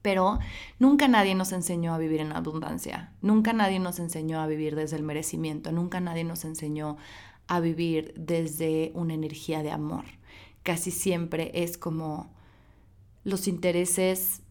Pero 0.01 0.39
nunca 0.79 1.07
nadie 1.07 1.35
nos 1.35 1.51
enseñó 1.51 1.93
a 1.93 1.99
vivir 1.99 2.21
en 2.21 2.31
abundancia, 2.31 3.13
nunca 3.21 3.53
nadie 3.53 3.79
nos 3.79 3.99
enseñó 3.99 4.41
a 4.41 4.47
vivir 4.47 4.75
desde 4.75 4.97
el 4.97 5.03
merecimiento, 5.03 5.71
nunca 5.71 5.99
nadie 5.99 6.23
nos 6.23 6.43
enseñó 6.43 6.97
a 7.47 7.59
vivir 7.59 8.13
desde 8.17 8.91
una 8.95 9.13
energía 9.13 9.61
de 9.61 9.71
amor. 9.71 10.05
Casi 10.63 10.89
siempre 10.89 11.51
es 11.53 11.77
como 11.77 12.33
los 13.23 13.47
intereses 13.47 14.41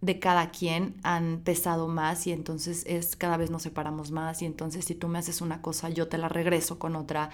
de 0.00 0.18
cada 0.18 0.50
quien 0.50 0.94
han 1.02 1.40
pesado 1.40 1.88
más 1.88 2.26
y 2.26 2.32
entonces 2.32 2.84
es 2.86 3.16
cada 3.16 3.36
vez 3.36 3.50
nos 3.50 3.62
separamos 3.62 4.10
más 4.10 4.40
y 4.40 4.46
entonces 4.46 4.84
si 4.86 4.94
tú 4.94 5.08
me 5.08 5.18
haces 5.18 5.40
una 5.42 5.60
cosa 5.60 5.90
yo 5.90 6.08
te 6.08 6.18
la 6.18 6.28
regreso 6.28 6.78
con 6.78 6.96
otra. 6.96 7.30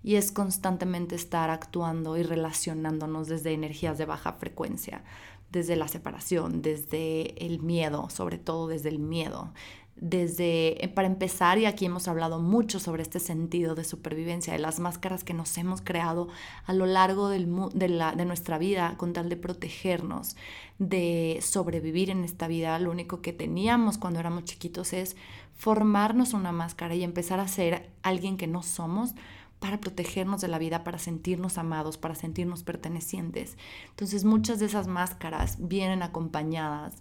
Y 0.00 0.14
es 0.14 0.30
constantemente 0.30 1.16
estar 1.16 1.50
actuando 1.50 2.16
y 2.16 2.22
relacionándonos 2.22 3.26
desde 3.26 3.52
energías 3.52 3.98
de 3.98 4.04
baja 4.04 4.34
frecuencia, 4.34 5.02
desde 5.50 5.74
la 5.74 5.88
separación, 5.88 6.62
desde 6.62 7.44
el 7.44 7.60
miedo, 7.60 8.08
sobre 8.08 8.38
todo 8.38 8.68
desde 8.68 8.90
el 8.90 9.00
miedo, 9.00 9.52
desde, 10.00 10.84
eh, 10.84 10.88
para 10.88 11.08
empezar, 11.08 11.58
y 11.58 11.66
aquí 11.66 11.86
hemos 11.86 12.08
hablado 12.08 12.40
mucho 12.40 12.80
sobre 12.80 13.02
este 13.02 13.20
sentido 13.20 13.74
de 13.74 13.84
supervivencia, 13.84 14.52
de 14.52 14.58
las 14.58 14.80
máscaras 14.80 15.24
que 15.24 15.34
nos 15.34 15.56
hemos 15.58 15.80
creado 15.80 16.28
a 16.66 16.72
lo 16.72 16.86
largo 16.86 17.28
del, 17.28 17.48
de, 17.74 17.88
la, 17.88 18.12
de 18.12 18.24
nuestra 18.24 18.58
vida 18.58 18.94
con 18.96 19.12
tal 19.12 19.28
de 19.28 19.36
protegernos, 19.36 20.36
de 20.78 21.38
sobrevivir 21.42 22.10
en 22.10 22.24
esta 22.24 22.48
vida. 22.48 22.78
Lo 22.78 22.90
único 22.90 23.20
que 23.20 23.32
teníamos 23.32 23.98
cuando 23.98 24.20
éramos 24.20 24.44
chiquitos 24.44 24.92
es 24.92 25.16
formarnos 25.56 26.32
una 26.32 26.52
máscara 26.52 26.94
y 26.94 27.02
empezar 27.02 27.40
a 27.40 27.48
ser 27.48 27.90
alguien 28.02 28.36
que 28.36 28.46
no 28.46 28.62
somos 28.62 29.14
para 29.58 29.80
protegernos 29.80 30.40
de 30.40 30.48
la 30.48 30.58
vida, 30.58 30.84
para 30.84 30.98
sentirnos 30.98 31.58
amados, 31.58 31.98
para 31.98 32.14
sentirnos 32.14 32.62
pertenecientes. 32.62 33.56
Entonces 33.90 34.24
muchas 34.24 34.60
de 34.60 34.66
esas 34.66 34.86
máscaras 34.86 35.56
vienen 35.58 36.02
acompañadas 36.02 36.94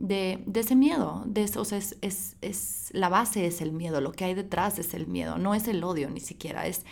de, 0.00 0.42
ese 0.54 0.74
miedo. 0.74 1.22
De 1.26 1.48
o 1.56 1.64
sea, 1.64 1.78
es, 1.78 1.96
es, 2.40 2.88
la 2.92 3.08
base 3.08 3.46
es 3.46 3.60
el 3.60 3.72
miedo, 3.72 4.00
lo 4.00 4.12
que 4.12 4.24
hay 4.24 4.34
detrás 4.34 4.80
es 4.80 4.94
el 4.94 5.06
miedo, 5.06 5.38
no 5.38 5.54
es 5.54 5.68
el 5.68 5.84
odio 5.84 6.10
ni 6.10 6.20
siquiera, 6.20 6.66
es, 6.66 6.84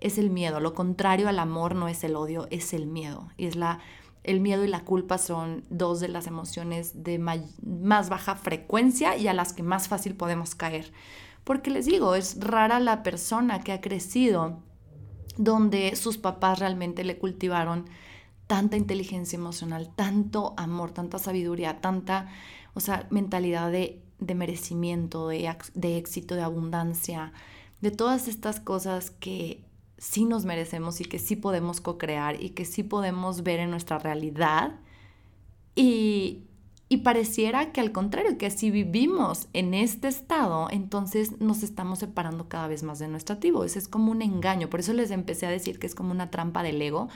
es 0.00 0.18
el 0.18 0.30
miedo. 0.30 0.58
Lo 0.58 0.74
contrario 0.74 1.28
al 1.28 1.38
amor 1.38 1.76
no 1.76 1.86
es 1.86 2.02
el 2.02 2.16
odio, 2.16 2.48
es 2.50 2.72
el 2.72 2.86
miedo. 2.86 3.28
Y 3.36 3.46
es 3.46 3.54
la, 3.54 3.78
el 4.24 4.40
miedo 4.40 4.64
y 4.64 4.68
la 4.68 4.84
culpa 4.84 5.18
son 5.18 5.64
dos 5.70 6.00
de 6.00 6.08
las 6.08 6.26
emociones 6.26 7.04
de 7.04 7.18
más 7.18 8.08
baja 8.08 8.34
frecuencia 8.34 9.16
y 9.16 9.28
a 9.28 9.34
las 9.34 9.52
que 9.52 9.62
más 9.62 9.86
fácil 9.86 10.16
podemos 10.16 10.54
caer. 10.54 10.90
Porque 11.44 11.70
les 11.70 11.84
digo, 11.84 12.14
es 12.14 12.40
rara 12.40 12.80
la 12.80 13.02
persona 13.02 13.60
que 13.60 13.72
ha 13.72 13.82
crecido 13.82 14.62
donde 15.36 15.94
sus 15.96 16.16
papás 16.16 16.60
realmente 16.60 17.04
le 17.04 17.18
cultivaron 17.18 17.84
tanta 18.46 18.76
inteligencia 18.76 19.36
emocional, 19.36 19.90
tanto 19.94 20.54
amor, 20.56 20.92
tanta 20.92 21.18
sabiduría, 21.18 21.80
tanta, 21.80 22.28
o 22.74 22.80
sea, 22.80 23.06
mentalidad 23.10 23.70
de, 23.70 24.02
merecimiento, 24.34 25.28
de, 25.28 25.54
de 25.74 25.96
éxito, 25.96 26.34
de 26.34 26.42
abundancia, 26.42 27.32
de 27.80 27.90
todas 27.90 28.28
estas 28.28 28.60
cosas 28.60 29.10
que 29.10 29.64
sí 29.98 30.24
nos 30.24 30.44
merecemos 30.44 31.00
y 31.00 31.04
que 31.04 31.18
sí 31.18 31.36
podemos 31.36 31.80
co-crear 31.80 32.42
y 32.42 32.50
que 32.50 32.64
sí 32.64 32.82
podemos 32.82 33.42
ver 33.42 33.60
en 33.60 33.70
nuestra 33.70 33.98
realidad. 33.98 34.80
Y, 35.74 36.44
y 36.88 36.98
pareciera 36.98 37.72
que 37.72 37.80
al 37.80 37.92
contrario, 37.92 38.36
que 38.36 38.50
si 38.50 38.70
vivimos 38.70 39.48
en 39.52 39.74
este 39.74 40.08
estado, 40.08 40.68
entonces 40.70 41.40
nos 41.40 41.62
estamos 41.62 42.00
separando 42.00 42.48
cada 42.48 42.68
vez 42.68 42.82
más 42.82 42.98
de 42.98 43.08
nuestro 43.08 43.34
activo. 43.34 43.64
Ese 43.64 43.78
es 43.78 43.88
como 43.88 44.12
un 44.12 44.22
engaño. 44.22 44.68
Por 44.68 44.80
eso 44.80 44.92
les 44.92 45.10
empecé 45.10 45.46
a 45.46 45.50
decir 45.50 45.78
que 45.78 45.86
es 45.86 45.94
como 45.94 46.10
una 46.10 46.30
trampa 46.30 46.62
del 46.62 46.80
ego, 46.80 47.08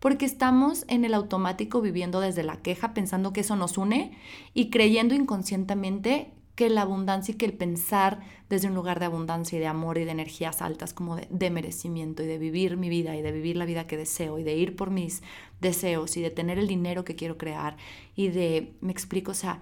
porque 0.00 0.26
estamos 0.26 0.84
en 0.88 1.04
el 1.04 1.14
automático 1.14 1.80
viviendo 1.80 2.20
desde 2.20 2.42
la 2.42 2.56
queja, 2.56 2.94
pensando 2.94 3.32
que 3.32 3.40
eso 3.40 3.56
nos 3.56 3.78
une 3.78 4.12
y 4.54 4.70
creyendo 4.70 5.14
inconscientemente 5.14 6.32
que 6.58 6.68
la 6.70 6.82
abundancia 6.82 7.34
y 7.34 7.36
que 7.36 7.46
el 7.46 7.52
pensar 7.52 8.18
desde 8.48 8.66
un 8.66 8.74
lugar 8.74 8.98
de 8.98 9.04
abundancia 9.04 9.56
y 9.56 9.60
de 9.60 9.68
amor 9.68 9.96
y 9.96 10.04
de 10.04 10.10
energías 10.10 10.60
altas, 10.60 10.92
como 10.92 11.14
de, 11.14 11.50
merecimiento 11.50 12.24
y 12.24 12.26
de 12.26 12.36
vivir 12.36 12.76
mi 12.76 12.88
vida 12.88 13.14
y 13.14 13.22
de 13.22 13.30
vivir 13.30 13.56
la 13.56 13.64
vida 13.64 13.86
que 13.86 13.96
deseo 13.96 14.40
y 14.40 14.42
de 14.42 14.56
ir 14.56 14.74
por 14.74 14.90
mis 14.90 15.22
deseos 15.60 16.16
y 16.16 16.20
de 16.20 16.30
tener 16.30 16.58
el 16.58 16.66
dinero 16.66 17.04
que 17.04 17.14
quiero 17.14 17.38
crear 17.38 17.76
y 18.16 18.30
de, 18.30 18.72
me 18.80 18.90
explico, 18.90 19.30
o 19.30 19.34
sea, 19.34 19.60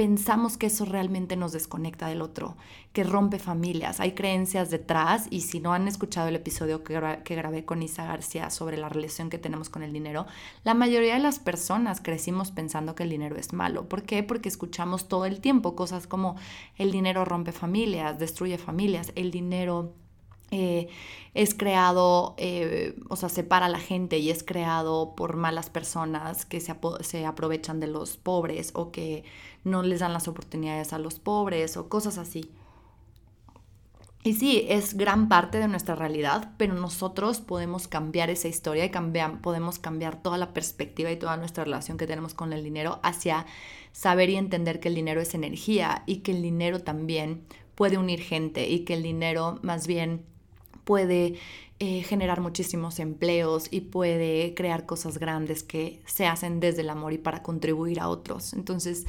pensamos 0.00 0.56
que 0.56 0.68
eso 0.68 0.86
realmente 0.86 1.36
nos 1.36 1.52
desconecta 1.52 2.06
del 2.06 2.22
otro, 2.22 2.56
que 2.94 3.04
rompe 3.04 3.38
familias. 3.38 4.00
Hay 4.00 4.12
creencias 4.12 4.70
detrás 4.70 5.26
y 5.28 5.42
si 5.42 5.60
no 5.60 5.74
han 5.74 5.86
escuchado 5.88 6.28
el 6.28 6.36
episodio 6.36 6.82
que, 6.82 6.94
grabé 7.34 7.66
con 7.66 7.82
Isa 7.82 8.06
García 8.06 8.48
sobre 8.48 8.78
la 8.78 8.88
relación 8.88 9.28
que 9.28 9.36
tenemos 9.36 9.68
con 9.68 9.82
el 9.82 9.92
dinero, 9.92 10.24
la 10.64 10.72
mayoría 10.72 11.12
de 11.12 11.20
las 11.20 11.38
personas 11.38 12.00
crecimos 12.00 12.50
pensando 12.50 12.94
que 12.94 13.02
el 13.02 13.10
dinero 13.10 13.36
es 13.36 13.52
malo. 13.52 13.90
¿Por 13.90 14.04
qué? 14.04 14.22
Porque 14.22 14.48
escuchamos 14.48 15.06
todo 15.06 15.26
el 15.26 15.42
tiempo 15.42 15.76
cosas 15.76 16.06
como 16.06 16.36
el 16.78 16.92
dinero 16.92 17.26
rompe 17.26 17.52
familias, 17.52 18.18
destruye 18.18 18.56
familias, 18.56 19.12
el 19.16 19.30
dinero 19.30 19.92
eh, 20.50 20.88
es 21.32 21.54
creado, 21.54 22.34
eh, 22.38 22.96
o 23.08 23.14
sea, 23.14 23.28
separa 23.28 23.66
a 23.66 23.68
la 23.68 23.78
gente 23.78 24.18
y 24.18 24.30
es 24.30 24.42
creado 24.42 25.14
por 25.14 25.36
malas 25.36 25.70
personas 25.70 26.44
que 26.44 26.60
se, 26.60 26.74
se, 27.02 27.24
aprovechan 27.24 27.78
de 27.78 27.86
los 27.86 28.16
pobres 28.16 28.72
o 28.74 28.90
que 28.90 29.22
no 29.64 29.82
les 29.82 30.00
dan 30.00 30.12
las 30.12 30.28
oportunidades 30.28 30.92
a 30.92 30.98
los 30.98 31.18
pobres 31.18 31.76
o 31.76 31.88
cosas 31.88 32.18
así. 32.18 32.50
Y 34.22 34.34
sí, 34.34 34.66
es 34.68 34.94
gran 34.94 35.30
parte 35.30 35.58
de 35.58 35.66
nuestra 35.66 35.94
realidad, 35.94 36.52
pero 36.58 36.74
nosotros 36.74 37.40
podemos 37.40 37.88
cambiar 37.88 38.28
esa 38.28 38.48
historia 38.48 38.84
y 38.84 38.90
cambiar, 38.90 39.40
podemos 39.40 39.78
cambiar 39.78 40.22
toda 40.22 40.36
la 40.36 40.52
perspectiva 40.52 41.10
y 41.10 41.16
toda 41.16 41.38
nuestra 41.38 41.64
relación 41.64 41.96
que 41.96 42.06
tenemos 42.06 42.34
con 42.34 42.52
el 42.52 42.62
dinero 42.62 43.00
hacia 43.02 43.46
saber 43.92 44.28
y 44.28 44.36
entender 44.36 44.78
que 44.78 44.88
el 44.88 44.94
dinero 44.94 45.22
es 45.22 45.34
energía 45.34 46.02
y 46.04 46.16
que 46.16 46.32
el 46.32 46.42
dinero 46.42 46.80
también 46.80 47.44
puede 47.74 47.96
unir 47.96 48.20
gente 48.20 48.68
y 48.68 48.80
que 48.80 48.92
el 48.92 49.02
dinero 49.02 49.58
más 49.62 49.86
bien 49.86 50.22
puede 50.84 51.36
eh, 51.78 52.02
generar 52.02 52.42
muchísimos 52.42 52.98
empleos 52.98 53.68
y 53.70 53.80
puede 53.80 54.52
crear 54.54 54.84
cosas 54.84 55.16
grandes 55.16 55.62
que 55.62 56.02
se 56.04 56.26
hacen 56.26 56.60
desde 56.60 56.82
el 56.82 56.90
amor 56.90 57.14
y 57.14 57.18
para 57.18 57.42
contribuir 57.42 58.00
a 58.00 58.08
otros. 58.08 58.52
Entonces, 58.52 59.06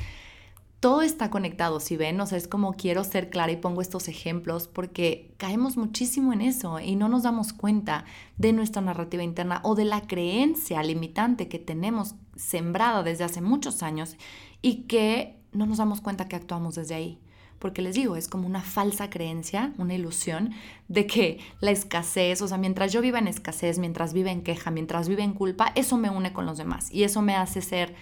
todo 0.82 1.04
está 1.04 1.30
conectado, 1.30 1.80
si 1.80 1.96
ven, 1.96 2.20
o 2.20 2.26
sea, 2.26 2.40
es 2.40 2.48
como 2.48 2.74
quiero 2.74 3.04
ser 3.04 3.30
clara 3.30 3.52
y 3.52 3.58
pongo 3.58 3.84
estos 3.84 4.08
ejemplos 4.08 4.68
porque 4.68 5.32
caemos 5.38 5.78
muchísimo 5.78 6.34
en 6.34 6.42
eso 6.42 6.80
y 6.80 6.96
no 6.96 7.08
nos 7.08 7.22
damos 7.22 7.54
cuenta 7.54 8.04
de 8.38 8.52
nuestra 8.52 8.82
narrativa 8.82 9.22
interna 9.22 9.62
o 9.64 9.76
de 9.76 9.86
la 9.86 10.02
creencia 10.02 10.82
limitante 10.82 11.48
que 11.48 11.60
tenemos 11.60 12.16
sembrada 12.36 13.04
desde 13.04 13.24
hace 13.24 13.42
muchos 13.42 13.84
años 13.84 14.18
y 14.64 14.88
que 14.88 15.38
no 15.52 15.68
nos 15.68 15.78
damos 15.78 16.02
cuenta 16.02 16.28
que 16.28 16.36
actuamos 16.36 16.74
desde 16.74 16.96
ahí. 16.96 17.20
Porque 17.60 17.84
les 17.84 17.94
digo, 17.94 18.16
es 18.16 18.28
como 18.28 18.48
una 18.48 18.62
falsa 18.62 19.12
creencia, 19.12 19.74
una 19.78 19.94
ilusión 19.94 20.50
de 20.88 21.06
que 21.06 21.38
la 21.60 21.70
escasez, 21.70 22.42
o 22.42 22.48
sea, 22.48 22.58
mientras 22.58 22.92
yo 22.92 23.02
viva 23.02 23.20
en 23.20 23.28
escasez, 23.28 23.78
mientras 23.78 24.14
viva 24.14 24.32
en 24.32 24.42
queja, 24.42 24.72
mientras 24.72 25.08
viva 25.08 25.22
en 25.22 25.34
culpa, 25.34 25.72
eso 25.76 25.96
me 25.98 26.10
une 26.10 26.34
con 26.34 26.48
los 26.48 26.58
demás 26.58 26.92
y 26.92 27.04
eso 27.04 27.22
me 27.22 27.36
hace 27.36 27.62
ser 27.62 27.94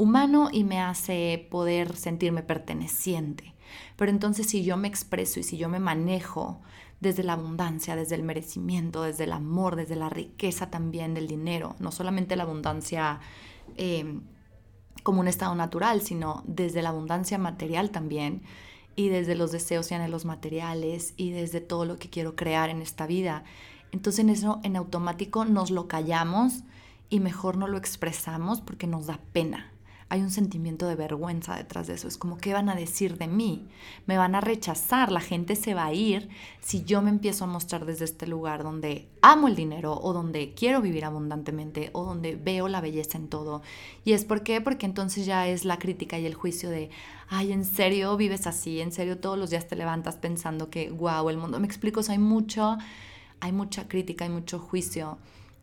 humano 0.00 0.48
y 0.50 0.64
me 0.64 0.80
hace 0.80 1.46
poder 1.50 1.96
sentirme 1.96 2.42
perteneciente. 2.42 3.54
Pero 3.96 4.10
entonces 4.10 4.46
si 4.46 4.64
yo 4.64 4.76
me 4.76 4.88
expreso 4.88 5.40
y 5.40 5.42
si 5.42 5.56
yo 5.56 5.68
me 5.68 5.78
manejo 5.78 6.60
desde 7.00 7.22
la 7.22 7.34
abundancia, 7.34 7.96
desde 7.96 8.14
el 8.14 8.22
merecimiento, 8.22 9.02
desde 9.02 9.24
el 9.24 9.32
amor, 9.32 9.76
desde 9.76 9.96
la 9.96 10.08
riqueza 10.08 10.70
también 10.70 11.14
del 11.14 11.28
dinero, 11.28 11.76
no 11.78 11.92
solamente 11.92 12.36
la 12.36 12.44
abundancia 12.44 13.20
eh, 13.76 14.18
como 15.02 15.20
un 15.20 15.28
estado 15.28 15.54
natural, 15.54 16.00
sino 16.02 16.42
desde 16.46 16.82
la 16.82 16.90
abundancia 16.90 17.38
material 17.38 17.90
también, 17.90 18.42
y 18.96 19.08
desde 19.08 19.34
los 19.34 19.52
deseos 19.52 19.90
y 19.90 19.94
anhelos 19.94 20.24
materiales 20.24 21.14
y 21.16 21.30
desde 21.30 21.60
todo 21.60 21.84
lo 21.84 21.98
que 21.98 22.10
quiero 22.10 22.36
crear 22.36 22.70
en 22.70 22.82
esta 22.82 23.06
vida. 23.06 23.44
Entonces 23.92 24.20
en 24.20 24.30
eso 24.30 24.60
en 24.62 24.76
automático 24.76 25.44
nos 25.44 25.70
lo 25.70 25.88
callamos 25.88 26.64
y 27.08 27.20
mejor 27.20 27.56
no 27.56 27.66
lo 27.66 27.78
expresamos 27.78 28.60
porque 28.60 28.86
nos 28.86 29.06
da 29.06 29.20
pena. 29.32 29.72
Hay 30.10 30.22
un 30.22 30.30
sentimiento 30.30 30.88
de 30.88 30.96
vergüenza 30.96 31.54
detrás 31.54 31.86
de 31.86 31.94
eso. 31.94 32.08
Es 32.08 32.18
como, 32.18 32.36
¿qué 32.36 32.52
van 32.52 32.68
a 32.68 32.74
decir 32.74 33.16
de 33.16 33.28
mí? 33.28 33.68
Me 34.06 34.18
van 34.18 34.34
a 34.34 34.40
rechazar, 34.40 35.12
la 35.12 35.20
gente 35.20 35.54
se 35.54 35.72
va 35.72 35.86
a 35.86 35.92
ir 35.92 36.28
si 36.60 36.82
yo 36.82 37.00
me 37.00 37.10
empiezo 37.10 37.44
a 37.44 37.46
mostrar 37.46 37.86
desde 37.86 38.06
este 38.06 38.26
lugar 38.26 38.64
donde 38.64 39.08
amo 39.22 39.46
el 39.46 39.54
dinero 39.54 39.94
o 39.94 40.12
donde 40.12 40.52
quiero 40.54 40.82
vivir 40.82 41.04
abundantemente 41.04 41.90
o 41.92 42.04
donde 42.04 42.34
veo 42.34 42.66
la 42.66 42.80
belleza 42.80 43.18
en 43.18 43.28
todo. 43.28 43.62
¿Y 44.04 44.12
es 44.12 44.24
por 44.24 44.42
qué? 44.42 44.60
Porque 44.60 44.84
entonces 44.84 45.26
ya 45.26 45.46
es 45.46 45.64
la 45.64 45.78
crítica 45.78 46.18
y 46.18 46.26
el 46.26 46.34
juicio 46.34 46.70
de, 46.70 46.90
ay, 47.28 47.52
¿en 47.52 47.64
serio 47.64 48.16
vives 48.16 48.48
así? 48.48 48.80
¿En 48.80 48.90
serio 48.90 49.18
todos 49.18 49.38
los 49.38 49.50
días 49.50 49.68
te 49.68 49.76
levantas 49.76 50.16
pensando 50.16 50.70
que, 50.70 50.90
wow, 50.90 51.30
el 51.30 51.36
mundo? 51.36 51.60
Me 51.60 51.68
explico, 51.68 52.00
hay 52.08 52.18
mucho, 52.18 52.78
hay 53.38 53.52
mucha 53.52 53.86
crítica, 53.86 54.24
hay 54.24 54.30
mucho 54.30 54.58
juicio. 54.58 55.18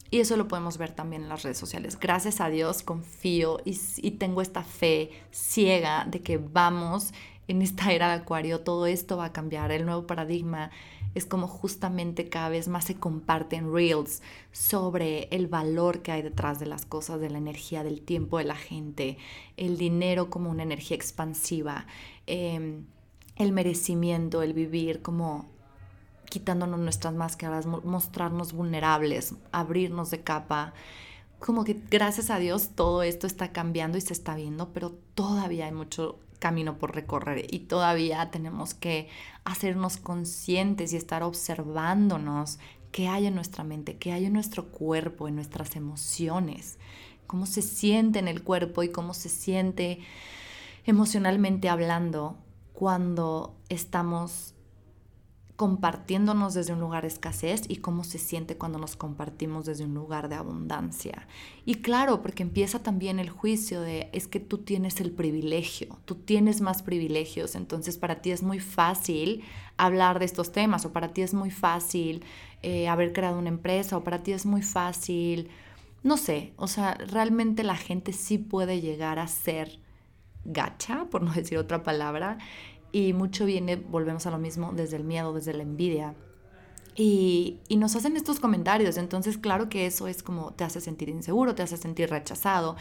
Y 0.10 0.20
eso 0.20 0.38
lo 0.38 0.48
podemos 0.48 0.78
ver 0.78 0.92
también 0.92 1.24
en 1.24 1.30
las 1.30 1.44
redes 1.44 1.58
sociales. 1.58 2.00
Gracias 2.00 2.40
a 2.42 2.50
Dios 2.50 2.84
confío 2.84 3.60
y, 3.66 3.80
y, 3.98 4.12
tengo 4.12 4.42
esta 4.42 4.64
fe 4.64 5.12
ciega 5.32 6.06
de 6.06 6.22
que 6.22 6.38
vamos 6.38 7.14
en 7.48 7.62
esta 7.62 7.92
era 7.92 8.10
de 8.10 8.16
Acuario, 8.16 8.62
todo 8.62 8.88
esto 8.88 9.18
va 9.18 9.26
a 9.26 9.34
cambiar, 9.34 9.72
el 9.72 9.86
nuevo 9.86 10.06
paradigma 10.06 10.70
es 11.16 11.26
como 11.26 11.48
justamente 11.48 12.30
cada 12.30 12.50
vez 12.50 12.68
más 12.68 12.86
se 12.86 12.96
comparten 12.96 13.74
reels 13.74 14.22
sobre 14.52 15.28
el 15.32 15.48
valor 15.48 16.02
que 16.02 16.12
hay 16.12 16.22
detrás 16.22 16.60
de 16.60 16.68
las 16.68 16.86
cosas, 16.86 17.20
de 17.20 17.30
la 17.30 17.38
energía, 17.38 17.84
del 17.84 18.02
tiempo 18.02 18.38
de 18.38 18.44
la 18.44 18.56
gente, 18.56 19.18
el 19.56 19.78
dinero 19.78 20.30
como 20.30 20.50
una 20.50 20.64
energía 20.64 20.96
expansiva, 20.96 21.88
em, 22.28 22.86
el 23.36 23.52
merecimiento, 23.52 24.44
el 24.44 24.54
vivir 24.54 25.02
como 25.02 25.46
quitándonos 26.30 26.80
nuestras 26.80 27.14
máscaras, 27.14 27.66
mostrarnos 27.66 28.54
vulnerables, 28.54 29.36
abrirnos 29.52 30.12
de 30.12 30.22
capa. 30.22 30.74
Como 31.40 31.64
que 31.64 31.80
gracias 31.90 32.30
a 32.30 32.40
Dios 32.40 32.70
todo 32.76 33.04
esto 33.04 33.28
está 33.28 33.52
cambiando 33.52 33.98
y 33.98 34.02
se 34.02 34.14
está 34.14 34.36
viendo, 34.36 34.74
pero 34.74 34.92
todavía 35.14 35.66
hay 35.66 35.72
mucho 35.72 36.20
camino 36.40 36.78
por 36.78 36.94
recorrer 36.94 37.52
y 37.54 37.60
todavía 37.60 38.30
tenemos 38.32 38.74
que 38.74 39.10
hacernos 39.44 39.98
conscientes 39.98 40.94
y 40.94 40.98
estar 40.98 41.24
observándonos 41.24 42.60
qué 42.92 43.08
hay 43.08 43.28
en 43.28 43.36
nuestra 43.36 43.64
mente, 43.64 43.98
qué 43.98 44.12
hay 44.12 44.26
en 44.26 44.34
nuestro 44.34 44.68
cuerpo, 44.68 45.28
en 45.28 45.36
nuestras 45.36 45.76
emociones, 45.76 46.78
cómo 47.26 47.46
se 47.46 47.62
siente 47.62 48.20
en 48.20 48.28
el 48.28 48.44
cuerpo 48.44 48.84
y 48.84 48.90
cómo 48.90 49.14
se 49.14 49.30
siente 49.30 50.00
emocionalmente 50.86 51.70
hablando 51.70 52.38
cuando 52.74 53.56
estamos 53.70 54.54
compartiéndonos 55.58 56.54
desde 56.54 56.74
un 56.74 56.80
lugar 56.80 57.02
de 57.02 57.08
escasez 57.08 57.64
y 57.68 57.78
cómo 57.78 58.04
se 58.04 58.20
siente 58.20 58.58
cuando 58.58 58.78
nos 58.78 58.96
compartimos 58.96 59.66
desde 59.66 59.86
un 59.86 59.96
lugar 59.96 60.30
de 60.30 60.36
abundancia. 60.36 61.28
Y 61.66 61.82
claro, 61.82 62.22
porque 62.22 62.44
empieza 62.44 62.84
también 62.84 63.18
el 63.18 63.32
juicio 63.32 63.82
de 63.82 64.08
es 64.14 64.28
que 64.28 64.40
tú 64.40 64.60
tienes 64.60 65.02
el 65.02 65.12
privilegio, 65.12 65.98
tú 66.06 66.14
tienes 66.14 66.62
más 66.62 66.84
privilegios, 66.84 67.56
entonces 67.56 67.98
para 67.98 68.22
ti 68.22 68.30
es 68.30 68.44
muy 68.44 68.60
fácil 68.60 69.44
hablar 69.78 70.20
de 70.20 70.26
estos 70.26 70.52
temas 70.52 70.86
o 70.86 70.94
para 70.94 71.08
ti 71.08 71.24
es 71.24 71.34
muy 71.34 71.50
fácil 71.50 72.24
eh, 72.62 72.88
haber 72.88 73.12
creado 73.12 73.40
una 73.40 73.50
empresa 73.50 73.98
o 73.98 74.04
para 74.04 74.22
ti 74.22 74.34
es 74.34 74.46
muy 74.46 74.62
fácil, 74.62 75.50
no 76.04 76.18
sé, 76.18 76.54
o 76.58 76.68
sea, 76.68 76.94
realmente 76.94 77.64
la 77.64 77.78
gente 77.78 78.14
sí 78.14 78.38
puede 78.38 78.80
llegar 78.80 79.18
a 79.18 79.28
ser 79.28 79.80
gacha, 80.46 81.06
por 81.10 81.24
no 81.24 81.34
decir 81.34 81.58
otra 81.58 81.82
palabra, 81.82 82.38
y 82.98 83.14
mucho 83.14 83.46
viene, 83.46 83.76
volvemos 83.76 84.26
a 84.26 84.32
lo 84.32 84.40
mismo, 84.40 84.72
desde 84.74 84.98
el 84.98 85.04
miedo, 85.04 85.32
desde 85.32 85.54
la 85.54 85.62
envidia. 85.62 86.16
Y, 86.96 87.60
y, 87.68 87.78
nos 87.78 87.96
hacen 87.96 88.18
estos 88.18 88.40
comentarios, 88.40 88.98
entonces 88.98 89.38
claro 89.38 89.70
que 89.70 89.86
eso 89.86 90.08
es 90.08 90.24
como 90.24 90.54
te 90.54 90.64
hace 90.64 90.82
sentir 90.82 91.10
inseguro, 91.10 91.54
te 91.54 91.62
hace 91.62 91.78
sentir 91.78 92.10
rechazado. 92.10 92.76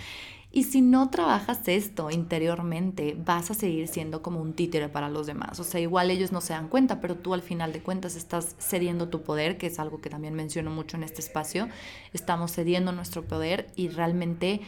Y 0.50 0.64
si 0.64 0.80
no 0.80 1.10
trabajas 1.10 1.68
esto 1.68 2.10
interiormente, 2.10 3.14
vas 3.22 3.50
a 3.50 3.54
seguir 3.54 3.88
siendo 3.88 4.22
como 4.22 4.40
un 4.40 4.54
títere 4.54 4.88
para 4.88 5.10
los 5.10 5.26
demás. 5.26 5.60
O 5.60 5.64
sea, 5.64 5.80
igual 5.82 6.10
ellos 6.10 6.32
no 6.32 6.40
se 6.40 6.54
dan 6.54 6.68
cuenta, 6.68 6.98
pero 6.98 7.16
tú 7.16 7.34
al 7.34 7.42
final 7.42 7.74
de 7.74 7.82
cuentas 7.82 8.16
estás 8.16 8.56
cediendo 8.58 9.10
tu 9.10 9.22
poder, 9.22 9.58
que 9.58 9.66
es 9.66 9.78
algo 9.78 10.00
que 10.00 10.08
también 10.08 10.32
menciono 10.32 10.70
mucho 10.70 10.96
en 10.96 11.02
este 11.02 11.20
espacio. 11.20 11.68
Estamos 12.14 12.52
cediendo 12.52 12.92
nuestro 12.92 13.22
poder 13.22 13.66
y 13.76 13.88
realmente 13.88 14.62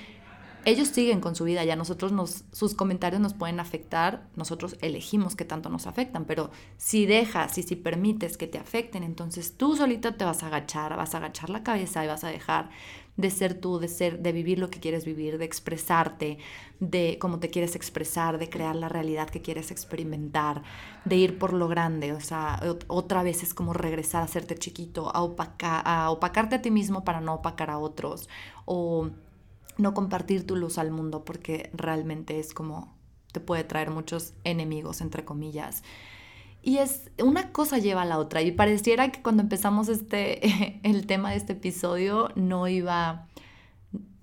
ellos 0.65 0.89
siguen 0.89 1.21
con 1.21 1.35
su 1.35 1.45
vida, 1.45 1.65
ya 1.65 1.77
nosotros 1.77 2.13
nos, 2.13 2.45
sus 2.53 2.75
comentarios 2.75 3.21
nos 3.21 3.35
pueden 3.35 3.61
afectar, 3.61 4.29
nosotros 4.37 4.77
elegimos 4.81 5.37
qué 5.37 5.45
tanto 5.45 5.71
nos 5.71 5.87
afectan, 5.87 6.25
pero 6.25 6.51
si 6.77 7.07
dejas 7.07 7.57
y 7.59 7.63
si 7.63 7.77
permites 7.77 8.37
que 8.37 8.47
te 8.47 8.59
afecten, 8.59 9.03
entonces 9.03 9.57
tú 9.57 9.77
solita 9.77 10.17
te 10.17 10.25
vas 10.25 10.43
a 10.43 10.49
agachar, 10.49 10.97
vas 10.97 11.15
a 11.15 11.19
agachar 11.19 11.51
la 11.51 11.63
cabeza 11.63 12.05
y 12.05 12.09
vas 12.09 12.25
a 12.25 12.29
dejar 12.29 12.71
de 13.19 13.31
ser 13.31 13.55
tú, 13.55 13.81
de 13.81 13.89
ser, 13.89 14.21
de 14.21 14.31
vivir 14.31 14.61
lo 14.61 14.71
que 14.71 14.79
quieres 14.79 15.05
vivir, 15.05 15.39
de 15.39 15.45
expresarte, 15.45 16.39
de 16.79 17.19
cómo 17.21 17.41
te 17.41 17.51
quieres 17.51 17.75
expresar, 17.75 18.39
de 18.39 18.49
crear 18.49 18.77
la 18.77 18.89
realidad 18.89 19.29
que 19.29 19.43
quieres 19.43 19.73
experimentar, 19.73 20.63
de 21.05 21.17
ir 21.17 21.39
por 21.39 21.53
lo 21.53 21.67
grande, 21.67 22.13
o 22.13 22.21
sea, 22.21 22.61
otra 22.87 23.25
vez 23.25 23.43
es 23.43 23.55
como 23.55 23.73
regresar 23.73 24.23
a 24.23 24.27
hacerte 24.27 24.55
chiquito, 24.55 25.11
a, 25.15 25.19
a 25.85 26.11
opacarte 26.11 26.57
a 26.57 26.63
ti 26.63 26.71
mismo 26.71 27.05
para 27.05 27.21
no 27.21 27.35
opacar 27.35 27.71
a 27.71 27.79
otros, 27.79 28.29
o 28.67 29.11
no 29.79 29.95
compartir 29.95 30.47
tu 30.47 30.57
luz 30.57 30.79
al 30.79 30.91
mundo 30.91 31.25
porque 31.25 31.71
realmente 31.73 32.39
es 32.39 32.53
como 32.53 32.97
te 33.33 33.41
puede 33.41 33.65
traer 33.65 33.91
muchos 33.91 34.35
enemigos, 34.45 35.01
entre 35.01 35.25
comillas. 35.25 35.83
Y 36.63 36.79
es 36.79 37.11
una 37.23 37.53
cosa 37.53 37.79
lleva 37.79 38.03
a 38.03 38.07
la 38.07 38.19
otra 38.19 38.43
y 38.43 38.53
pareciera 38.53 39.11
que 39.13 39.23
cuando 39.23 39.43
empezamos 39.43 39.89
este 39.89 40.81
el 40.83 41.07
tema 41.07 41.31
de 41.31 41.37
este 41.37 41.55
episodio 41.55 42.31
no 42.35 42.69
iba 42.69 43.29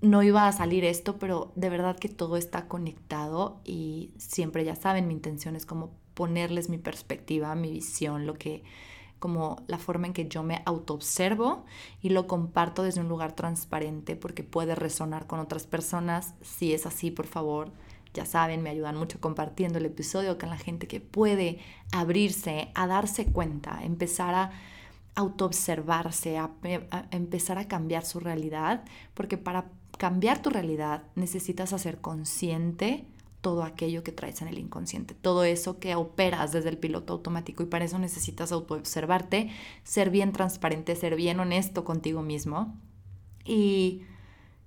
no 0.00 0.22
iba 0.22 0.46
a 0.46 0.52
salir 0.52 0.84
esto, 0.84 1.18
pero 1.18 1.52
de 1.56 1.70
verdad 1.70 1.98
que 1.98 2.08
todo 2.08 2.36
está 2.36 2.68
conectado 2.68 3.60
y 3.64 4.12
siempre 4.18 4.64
ya 4.64 4.76
saben, 4.76 5.08
mi 5.08 5.14
intención 5.14 5.56
es 5.56 5.66
como 5.66 5.90
ponerles 6.14 6.68
mi 6.68 6.78
perspectiva, 6.78 7.54
mi 7.54 7.72
visión, 7.72 8.26
lo 8.26 8.34
que 8.34 8.62
como 9.18 9.62
la 9.66 9.78
forma 9.78 10.06
en 10.06 10.12
que 10.12 10.28
yo 10.28 10.42
me 10.42 10.62
autoobservo 10.66 11.64
y 12.02 12.10
lo 12.10 12.26
comparto 12.26 12.82
desde 12.82 13.00
un 13.00 13.08
lugar 13.08 13.32
transparente 13.32 14.16
porque 14.16 14.44
puede 14.44 14.74
resonar 14.74 15.26
con 15.26 15.40
otras 15.40 15.66
personas. 15.66 16.34
Si 16.42 16.72
es 16.72 16.86
así, 16.86 17.10
por 17.10 17.26
favor, 17.26 17.72
ya 18.14 18.26
saben, 18.26 18.62
me 18.62 18.70
ayudan 18.70 18.96
mucho 18.96 19.20
compartiendo 19.20 19.78
el 19.78 19.86
episodio 19.86 20.38
con 20.38 20.50
la 20.50 20.58
gente 20.58 20.86
que 20.86 21.00
puede 21.00 21.58
abrirse, 21.92 22.70
a 22.74 22.86
darse 22.86 23.26
cuenta, 23.26 23.80
empezar 23.82 24.34
a 24.34 24.50
autoobservarse, 25.14 26.38
a, 26.38 26.50
a 26.90 27.06
empezar 27.10 27.58
a 27.58 27.68
cambiar 27.68 28.04
su 28.04 28.20
realidad, 28.20 28.84
porque 29.14 29.38
para 29.38 29.66
cambiar 29.96 30.42
tu 30.42 30.50
realidad 30.50 31.04
necesitas 31.14 31.72
hacer 31.72 32.00
consciente 32.00 33.06
todo 33.46 33.62
aquello 33.62 34.02
que 34.02 34.10
traes 34.10 34.42
en 34.42 34.48
el 34.48 34.58
inconsciente, 34.58 35.14
todo 35.14 35.44
eso 35.44 35.78
que 35.78 35.94
operas 35.94 36.50
desde 36.50 36.68
el 36.68 36.78
piloto 36.78 37.12
automático 37.12 37.62
y 37.62 37.66
para 37.66 37.84
eso 37.84 37.96
necesitas 37.96 38.50
autoobservarte, 38.50 39.50
ser 39.84 40.10
bien 40.10 40.32
transparente, 40.32 40.96
ser 40.96 41.14
bien 41.14 41.38
honesto 41.38 41.84
contigo 41.84 42.22
mismo 42.22 42.74
y, 43.44 44.02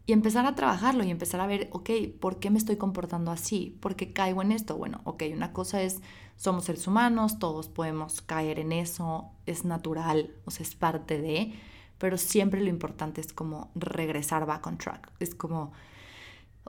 y 0.05 0.13
empezar 0.13 0.45
a 0.45 0.55
trabajarlo 0.55 1.03
y 1.03 1.11
empezar 1.11 1.41
a 1.41 1.45
ver, 1.45 1.67
ok, 1.73 1.89
¿por 2.21 2.39
qué 2.39 2.51
me 2.51 2.57
estoy 2.57 2.77
comportando 2.77 3.31
así? 3.31 3.77
¿Por 3.81 3.97
qué 3.97 4.13
caigo 4.13 4.41
en 4.41 4.53
esto? 4.53 4.77
Bueno, 4.77 5.01
ok, 5.03 5.23
una 5.33 5.51
cosa 5.51 5.81
es, 5.81 5.99
somos 6.37 6.63
seres 6.63 6.87
humanos, 6.87 7.37
todos 7.37 7.67
podemos 7.67 8.21
caer 8.21 8.59
en 8.59 8.71
eso, 8.71 9.29
es 9.45 9.65
natural, 9.65 10.31
o 10.45 10.51
sea, 10.51 10.65
es 10.65 10.73
parte 10.73 11.19
de, 11.19 11.51
pero 11.97 12.17
siempre 12.17 12.61
lo 12.61 12.69
importante 12.69 13.19
es 13.19 13.33
como 13.33 13.71
regresar 13.75 14.45
back 14.45 14.65
on 14.67 14.77
track, 14.77 15.11
es 15.19 15.35
como 15.35 15.73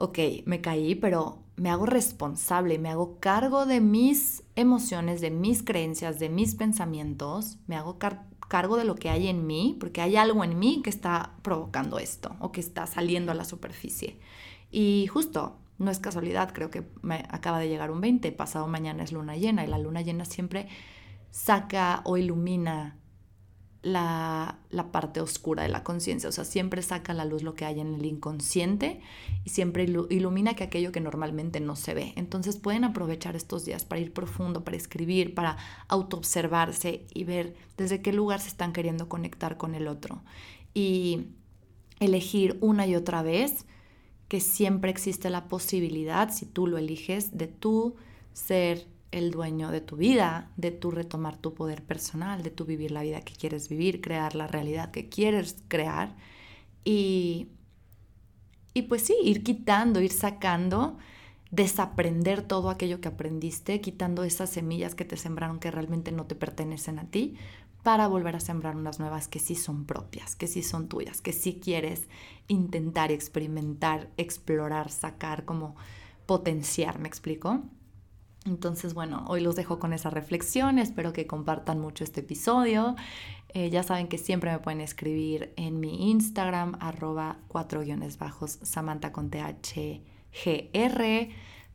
ok, 0.01 0.17
me 0.45 0.61
caí, 0.61 0.95
pero 0.95 1.43
me 1.57 1.69
hago 1.69 1.85
responsable, 1.85 2.79
me 2.79 2.89
hago 2.89 3.19
cargo 3.19 3.67
de 3.67 3.81
mis 3.81 4.43
emociones, 4.55 5.21
de 5.21 5.29
mis 5.29 5.61
creencias, 5.61 6.17
de 6.17 6.27
mis 6.27 6.55
pensamientos, 6.55 7.59
me 7.67 7.75
hago 7.75 7.99
cargo 7.99 8.77
de 8.77 8.83
lo 8.83 8.95
que 8.95 9.11
hay 9.11 9.27
en 9.27 9.45
mí, 9.45 9.77
porque 9.79 10.01
hay 10.01 10.15
algo 10.15 10.43
en 10.43 10.57
mí 10.57 10.81
que 10.83 10.89
está 10.89 11.35
provocando 11.43 11.99
esto 11.99 12.35
o 12.39 12.51
que 12.51 12.61
está 12.61 12.87
saliendo 12.87 13.31
a 13.31 13.35
la 13.35 13.45
superficie. 13.45 14.19
Y 14.71 15.05
justo, 15.05 15.59
no 15.77 15.91
es 15.91 15.99
casualidad, 15.99 16.51
creo 16.51 16.71
que 16.71 16.83
me 17.03 17.23
acaba 17.29 17.59
de 17.59 17.69
llegar 17.69 17.91
un 17.91 18.01
20, 18.01 18.31
pasado 18.31 18.67
mañana 18.67 19.03
es 19.03 19.11
luna 19.11 19.37
llena 19.37 19.63
y 19.63 19.67
la 19.67 19.77
luna 19.77 20.01
llena 20.01 20.25
siempre 20.25 20.67
saca 21.29 22.01
o 22.05 22.17
ilumina 22.17 22.97
la, 23.81 24.59
parte 24.91 25.21
oscura 25.21 25.63
de 25.63 25.69
la 25.69 25.83
conciencia, 25.83 26.29
o 26.29 26.31
sea, 26.31 26.45
siempre 26.45 26.81
saca 26.81 27.13
a 27.13 27.15
la 27.15 27.25
luz 27.25 27.41
lo 27.41 27.55
que 27.55 27.65
hay 27.65 27.79
en 27.79 27.95
el 27.95 28.05
inconsciente 28.05 29.01
y 29.43 29.49
siempre 29.49 29.83
ilumina 30.09 30.53
que 30.53 30.63
aquello 30.63 30.91
que 30.91 30.99
normalmente 30.99 31.59
no 31.59 31.75
se 31.75 31.93
ve. 31.93 32.13
Entonces 32.15 32.57
pueden 32.57 32.83
aprovechar 32.83 33.35
estos 33.35 33.65
días 33.65 33.85
para 33.85 34.01
ir 34.01 34.13
profundo, 34.13 34.63
para 34.63 34.77
escribir, 34.77 35.33
para 35.33 35.57
autoobservarse 35.87 37.05
y 37.13 37.23
ver 37.23 37.55
desde 37.77 38.01
qué 38.01 38.13
lugar 38.13 38.39
se 38.39 38.49
están 38.49 38.73
queriendo 38.73 39.09
conectar 39.09 39.57
con 39.57 39.73
el 39.73 39.87
otro. 39.87 40.21
Y 40.73 41.27
elegir 41.99 42.57
una 42.61 42.85
y 42.87 42.95
otra 42.95 43.23
vez 43.23 43.65
que 44.27 44.39
siempre 44.39 44.91
existe 44.91 45.29
la 45.29 45.47
posibilidad, 45.47 46.31
si 46.31 46.45
tú 46.45 46.67
lo 46.67 46.77
eliges, 46.77 47.37
de 47.37 47.47
tú 47.47 47.95
ser 48.33 48.87
el 49.11 49.31
dueño 49.31 49.71
de 49.71 49.81
tu 49.81 49.97
vida, 49.97 50.51
de 50.57 50.71
tu 50.71 50.91
retomar 50.91 51.37
tu 51.37 51.53
poder 51.53 51.83
personal, 51.83 52.43
de 52.43 52.49
tu 52.51 52.65
vivir 52.65 52.91
la 52.91 53.03
vida 53.03 53.21
que 53.21 53.33
quieres 53.33 53.69
vivir, 53.69 54.01
crear 54.01 54.35
la 54.35 54.47
realidad 54.47 54.91
que 54.91 55.09
quieres 55.09 55.57
crear 55.67 56.15
y, 56.85 57.49
y 58.73 58.83
pues 58.83 59.03
sí, 59.03 59.15
ir 59.23 59.43
quitando, 59.43 60.01
ir 60.01 60.11
sacando 60.11 60.97
desaprender 61.51 62.41
todo 62.41 62.69
aquello 62.69 63.01
que 63.01 63.09
aprendiste, 63.09 63.81
quitando 63.81 64.23
esas 64.23 64.49
semillas 64.49 64.95
que 64.95 65.05
te 65.05 65.17
sembraron 65.17 65.59
que 65.59 65.69
realmente 65.69 66.11
no 66.11 66.25
te 66.25 66.35
pertenecen 66.35 66.97
a 66.97 67.05
ti, 67.05 67.35
para 67.83 68.07
volver 68.07 68.35
a 68.35 68.39
sembrar 68.39 68.75
unas 68.75 68.99
nuevas 68.99 69.27
que 69.27 69.39
sí 69.39 69.55
son 69.55 69.85
propias, 69.85 70.35
que 70.35 70.47
sí 70.47 70.63
son 70.63 70.87
tuyas, 70.87 71.19
que 71.19 71.33
sí 71.33 71.59
quieres 71.61 72.07
intentar, 72.47 73.11
experimentar, 73.11 74.09
explorar, 74.17 74.91
sacar, 74.91 75.45
como 75.45 75.75
potenciar, 76.25 76.99
¿me 76.99 77.07
explico? 77.07 77.63
Entonces, 78.45 78.93
bueno, 78.95 79.23
hoy 79.27 79.41
los 79.41 79.55
dejo 79.55 79.77
con 79.77 79.93
esa 79.93 80.09
reflexión, 80.09 80.79
espero 80.79 81.13
que 81.13 81.27
compartan 81.27 81.79
mucho 81.79 82.03
este 82.03 82.21
episodio. 82.21 82.95
Eh, 83.49 83.69
ya 83.69 83.83
saben 83.83 84.07
que 84.07 84.17
siempre 84.17 84.51
me 84.51 84.57
pueden 84.59 84.81
escribir 84.81 85.53
en 85.57 85.79
mi 85.79 86.09
Instagram, 86.09 86.75
arroba 86.79 87.37
cuatro 87.47 87.81
guiones 87.81 88.17
bajos, 88.17 88.57
Samantha 88.63 89.11
con 89.11 89.29
THGR, 89.29 90.01